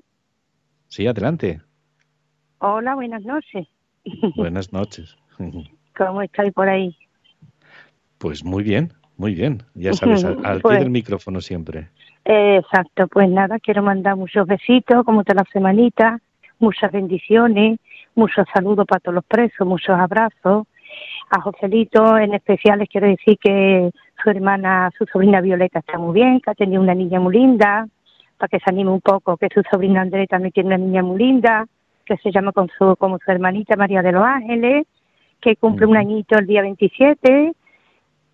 [0.94, 1.60] Sí, adelante.
[2.58, 3.66] Hola, buenas noches.
[4.36, 5.16] Buenas noches.
[5.96, 6.96] ¿Cómo estáis por ahí?
[8.18, 9.64] Pues muy bien, muy bien.
[9.74, 11.88] Ya sabes, al, al pie Pues- del micrófono siempre.
[12.24, 16.20] Eh, exacto, pues nada, quiero mandar muchos besitos, como toda la semanita,
[16.60, 17.80] muchas bendiciones,
[18.14, 20.68] muchos saludos para todos los presos, muchos abrazos.
[21.30, 23.90] A Joselito en especial les quiero decir que
[24.22, 27.88] su hermana, su sobrina Violeta está muy bien, que ha tenido una niña muy linda,
[28.38, 31.18] para que se anime un poco, que su sobrina André también tiene una niña muy
[31.18, 31.66] linda,
[32.04, 34.86] que se llama con su, como su hermanita María de los Ángeles,
[35.40, 37.52] que cumple un añito el día 27,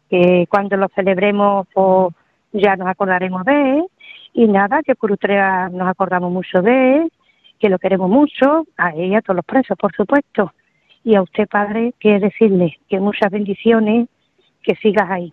[0.09, 2.15] que cuando lo celebremos pues,
[2.53, 3.85] ya nos acordaremos de él,
[4.33, 7.13] y nada, que por Utrea nos acordamos mucho de él,
[7.59, 10.53] que lo queremos mucho, a ella, a todos los presos, por supuesto.
[11.05, 14.09] Y a usted, padre, quiero decirle que muchas bendiciones,
[14.63, 15.33] que sigas ahí,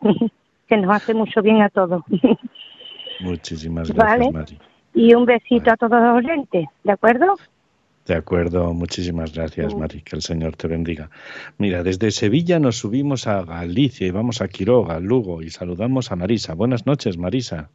[0.68, 2.02] que nos hace mucho bien a todos.
[3.20, 4.58] Muchísimas gracias, Mari.
[4.94, 7.34] Y un besito a todos los oyentes, ¿de acuerdo?
[8.06, 11.10] De acuerdo, muchísimas gracias, Mari, que el Señor te bendiga.
[11.58, 16.16] Mira, desde Sevilla nos subimos a Galicia y vamos a Quiroga, Lugo, y saludamos a
[16.16, 16.54] Marisa.
[16.54, 17.68] Buenas noches, Marisa.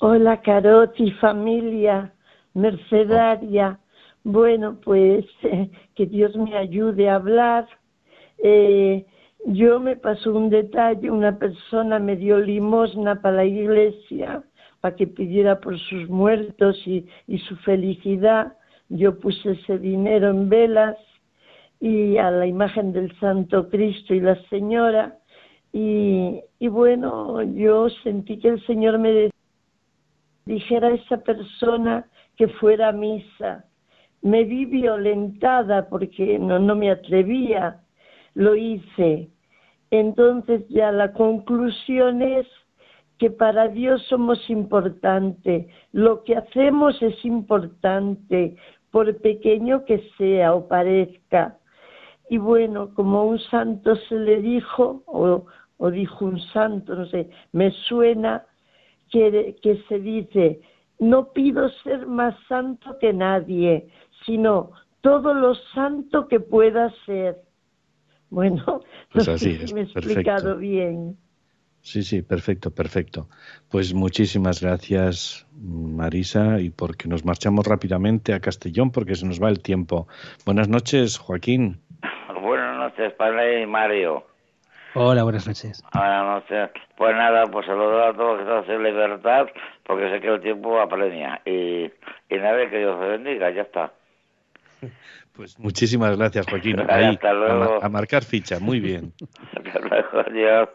[0.00, 2.12] Hola, Carot y familia
[2.58, 3.78] mercedaria.
[4.24, 7.68] Bueno, pues eh, que Dios me ayude a hablar.
[8.42, 9.06] Eh,
[9.46, 14.42] yo me pasó un detalle, una persona me dio limosna para la iglesia,
[14.80, 18.54] para que pidiera por sus muertos y, y su felicidad.
[18.88, 20.96] Yo puse ese dinero en velas
[21.80, 25.18] y a la imagen del Santo Cristo y la Señora.
[25.72, 29.30] Y, bueno, yo sentí que el Señor me
[30.46, 33.64] dijera a esa persona que fuera a misa.
[34.22, 37.80] Me vi violentada porque no, no me atrevía,
[38.34, 39.30] lo hice.
[39.90, 42.46] Entonces ya la conclusión es
[43.18, 48.56] que para Dios somos importantes, lo que hacemos es importante,
[48.90, 51.58] por pequeño que sea o parezca.
[52.30, 57.70] Y bueno, como un santo se le dijo, o, dijo un santo, no sé, me
[57.70, 58.44] suena
[59.10, 60.60] que se dice,
[60.98, 63.88] no pido ser más santo que nadie,
[64.26, 67.38] sino todo lo santo que pueda ser.
[68.30, 71.16] Bueno, pues no así sé es, si me he explicado bien.
[71.80, 73.28] Sí, sí, perfecto, perfecto.
[73.70, 79.48] Pues muchísimas gracias, Marisa, y porque nos marchamos rápidamente a Castellón porque se nos va
[79.48, 80.08] el tiempo.
[80.44, 81.80] Buenas noches, Joaquín.
[82.42, 84.24] Buenas noches, padre y Mario.
[84.94, 85.82] Hola, buenas noches.
[85.94, 86.70] Buenas noches.
[86.96, 89.46] Pues nada, pues saludar a todos que están en libertad,
[89.84, 91.40] porque sé que el tiempo apremia.
[91.44, 91.84] Y,
[92.28, 93.92] y nada, que Dios te bendiga, ya está.
[95.38, 96.80] Pues muchísimas gracias, Joaquín.
[96.80, 97.46] Hasta Ahí, luego.
[97.46, 99.12] A, ma- a marcar ficha, muy bien.
[99.56, 100.68] Hasta luego, adiós.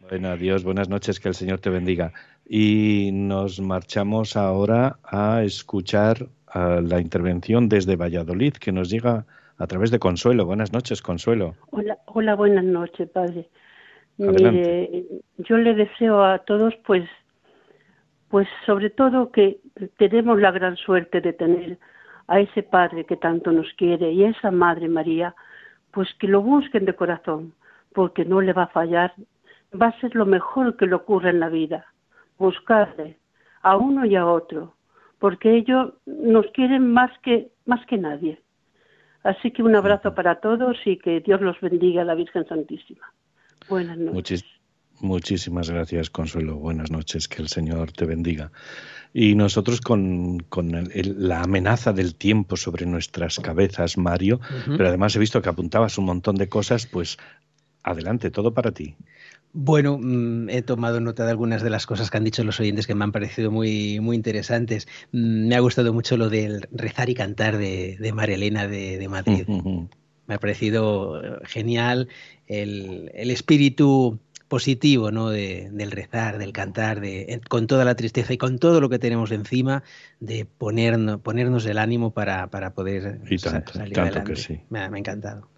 [0.00, 2.12] Bueno, adiós, buenas noches, que el Señor te bendiga.
[2.44, 9.24] Y nos marchamos ahora a escuchar ah, la intervención desde Valladolid que nos llega
[9.56, 10.46] a través de Consuelo.
[10.46, 11.54] Buenas noches, Consuelo.
[11.70, 13.48] Hola, hola, buenas noches, padre.
[14.18, 14.88] Adelante.
[14.90, 15.04] Mire,
[15.48, 17.08] yo le deseo a todos, pues,
[18.30, 19.60] pues sobre todo que
[19.96, 21.78] tenemos la gran suerte de tener
[22.32, 25.34] a ese padre que tanto nos quiere y a esa madre María,
[25.90, 27.52] pues que lo busquen de corazón,
[27.92, 29.12] porque no le va a fallar,
[29.78, 31.84] va a ser lo mejor que le ocurre en la vida,
[32.38, 33.18] buscarle
[33.60, 34.74] a uno y a otro,
[35.18, 38.40] porque ellos nos quieren más que más que nadie.
[39.24, 43.12] Así que un abrazo para todos y que Dios los bendiga, la Virgen Santísima.
[43.68, 44.14] Buenas noches.
[44.42, 44.61] Muchis-
[45.00, 46.56] muchísimas gracias, Consuelo.
[46.56, 48.52] Buenas noches, que el Señor te bendiga.
[49.14, 54.40] Y nosotros con, con el- el- la amenaza del tiempo sobre nuestras cabezas, Mario,
[54.76, 57.18] pero además he visto que apuntabas un montón de cosas, pues
[57.82, 58.94] adelante, todo para ti.
[59.54, 62.86] Bueno, mm, he tomado nota de algunas de las cosas que han dicho los oyentes
[62.86, 64.88] que me han parecido muy, muy interesantes.
[65.12, 68.96] Mm, Me ha gustado mucho lo del rezar y cantar de, de María Elena de,
[68.96, 69.44] de Madrid.
[70.26, 72.08] Me ha parecido eh, genial
[72.46, 74.20] el, el espíritu
[74.52, 75.30] positivo ¿no?
[75.30, 78.98] de- del rezar, del cantar, de, con toda la tristeza y con todo lo que
[78.98, 79.82] tenemos encima,
[80.20, 84.34] de ponernos, ponernos el ánimo para, para poder Y tanto, salir tanto adelante.
[84.34, 84.60] que sí.
[84.68, 85.48] Me ha, me ha encantado.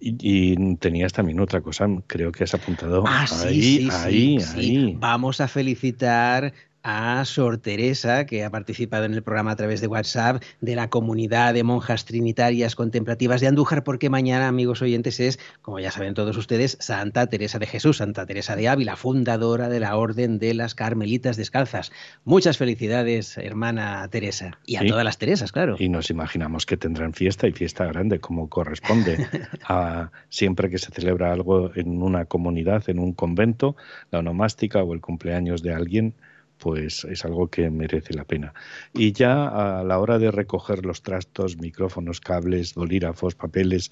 [0.00, 4.40] Y, y tenías también otra cosa, creo que has apuntado Ah, ahí, sí, sí, ahí,
[4.40, 4.58] sí.
[4.58, 4.94] ahí.
[4.98, 9.86] Vamos a felicitar a Sor Teresa, que ha participado en el programa a través de
[9.86, 15.38] WhatsApp de la comunidad de monjas trinitarias contemplativas de Andújar, porque mañana, amigos oyentes, es,
[15.62, 19.80] como ya saben todos ustedes, Santa Teresa de Jesús, Santa Teresa de Ávila, fundadora de
[19.80, 21.92] la Orden de las Carmelitas Descalzas.
[22.24, 24.88] Muchas felicidades, hermana Teresa, y a Sí.
[24.88, 25.76] todas las Teresas, claro.
[25.78, 29.26] Y nos imaginamos que tendrán fiesta y fiesta grande, como corresponde.
[29.68, 33.76] a, siempre que se celebra algo en una comunidad, en un convento,
[34.10, 36.14] la onomástica o el cumpleaños de alguien,
[36.60, 38.54] pues es algo que merece la pena.
[38.94, 43.90] Y ya a la hora de recoger los trastos, micrófonos, cables, bolígrafos, papeles,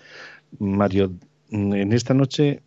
[0.59, 1.13] Mario,
[1.51, 2.63] mm, en esta noche,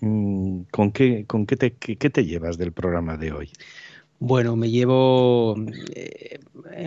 [0.00, 3.50] mm, ¿con qué, con qué, te, qué- qué te llevas del programa de hoy?
[4.18, 5.54] Bueno, me llevo
[5.94, 6.38] eh,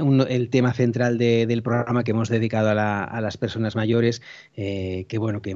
[0.01, 4.21] un- el tema central de- del programa que hemos dedicado a, la- las personas mayores,
[4.55, 5.53] eh, que bueno, que,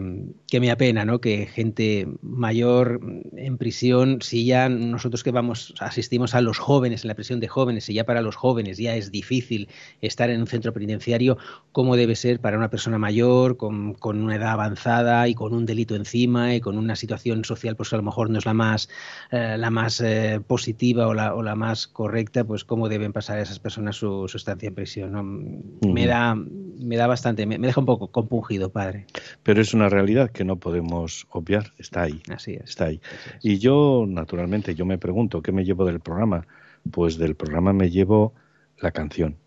[0.60, 1.20] me apena, ¿no?
[1.20, 3.00] Que gente mayor
[3.36, 7.48] en prisión, si ya nosotros que vamos, asistimos a los jóvenes, en la prisión de
[7.48, 9.68] jóvenes, si ya para los jóvenes ya es difícil
[10.02, 11.38] estar en un centro penitenciario,
[11.72, 15.96] ¿cómo debe ser para una persona mayor, con, una edad avanzada y con un delito
[15.96, 18.90] encima y con una situación social, pues a lo mejor no es la más,
[19.32, 23.14] eh, la más eh, positiva o la, o la más más correcta, pues cómo deben
[23.14, 25.80] pasar esas personas su, estancia en prisión.
[25.88, 29.05] Me da, me da bastante, me, deja un poco compungido, padre.
[29.43, 32.22] Pero es una realidad que no podemos obviar, está ahí.
[32.30, 32.72] Así es.
[32.72, 32.99] Está ahí.
[33.41, 36.45] Y yo, naturalmente, yo me pregunto, ¿qué me llevo del programa?
[36.91, 38.34] Pues del programa me llevo
[38.82, 39.38] la canción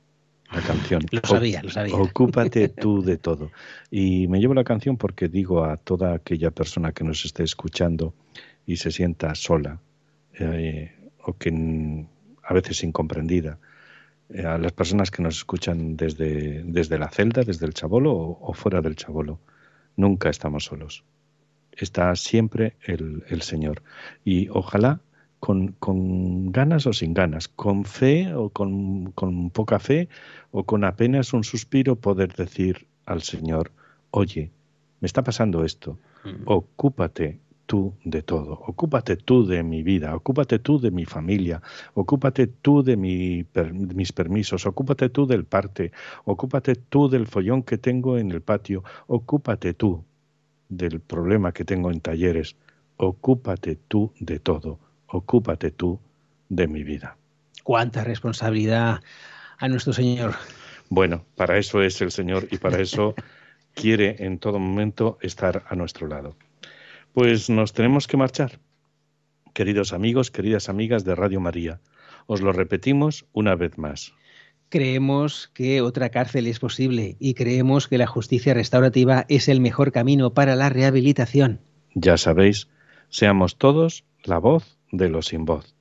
[0.53, 1.03] la canción.
[1.11, 1.97] Lo sabía, lo sabía.
[1.97, 3.51] Ocúpate tú de todo.
[3.91, 8.15] Y me llevo la canción porque digo a toda aquella persona que nos esté escuchando
[8.65, 9.81] y se sienta sola
[10.39, 10.96] eh,
[11.27, 11.51] o que
[12.43, 13.59] a veces incomprendida,
[14.31, 18.53] eh, a las personas que nos escuchan desde, desde la celda, desde el chabolo o,
[18.55, 19.41] fuera del chabolo,
[19.97, 21.05] nunca estamos solos.
[21.73, 23.83] Está siempre el, el Señor.
[24.25, 25.01] Y ojalá
[25.41, 29.13] con, ganas o sin ganas, con fe o con,
[29.53, 30.09] poca fe
[30.51, 33.71] o con apenas un suspiro poder decir al Señor,
[34.11, 34.51] oye,
[35.01, 36.43] me está pasando esto, mm.
[36.47, 41.61] ocúpate tú de todo, ocúpate tú de mi vida, ocúpate tú de mi familia,
[41.95, 45.93] ocúpate tú de mis permisos, ocúpate tú del parte,
[46.25, 50.05] ocúpate tú del follón que tengo en el patio, ocúpate tú
[50.69, 52.57] del problema que tengo en talleres,
[52.97, 56.01] ocúpate tú de todo ocúpate tú
[56.49, 57.17] de mi vida.
[57.65, 59.01] Cuánta responsabilidad
[59.59, 60.35] a nuestro Señor.
[60.89, 63.15] Bueno, para eso es el Señor y para eso
[63.75, 66.37] quiere en todo momento estar a nuestro lado.
[67.17, 68.61] Pues nos tenemos que marchar.
[69.55, 71.81] Queridos amigos, queridas amigas de Radio María,
[72.27, 74.13] os lo repetimos una vez más.
[74.69, 79.93] Creemos que otra cárcel es posible y creemos que la justicia restaurativa es el mejor
[79.93, 81.63] camino para la rehabilitación.
[81.95, 82.69] Ya sabéis,
[83.09, 85.75] seamos todos la voz de los sin voz.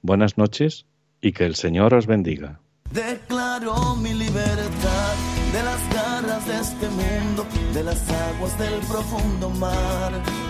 [0.00, 0.86] Buenas noches
[1.20, 2.62] y que el Señor os bendiga.
[2.92, 5.14] Declaro mi libertad
[5.52, 10.47] de las garras de este mundo, de las aguas del profundo mar.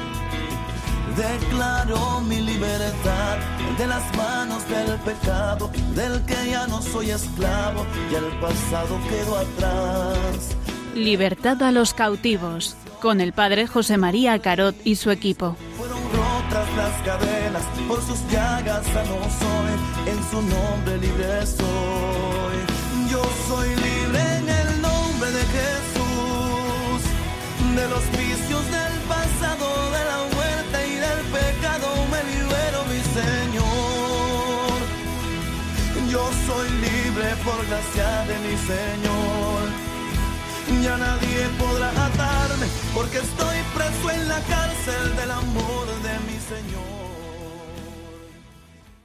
[1.19, 3.39] Declaro mi libertad
[3.77, 9.37] de las manos del pecado, del que ya no soy esclavo y el pasado quedó
[9.39, 10.57] atrás.
[10.95, 15.57] Libertad a los cautivos, con el padre José María Carot y su equipo
[16.49, 22.57] tras las cadenas, por sus llagas sano soy, en su nombre libre soy.
[23.11, 27.01] Yo soy libre en el nombre de Jesús,
[27.77, 28.05] de los
[37.45, 39.89] por gracia de mi Señor
[40.83, 46.98] ya nadie podrá atarme, porque estoy preso en la cárcel del amor de mi Señor.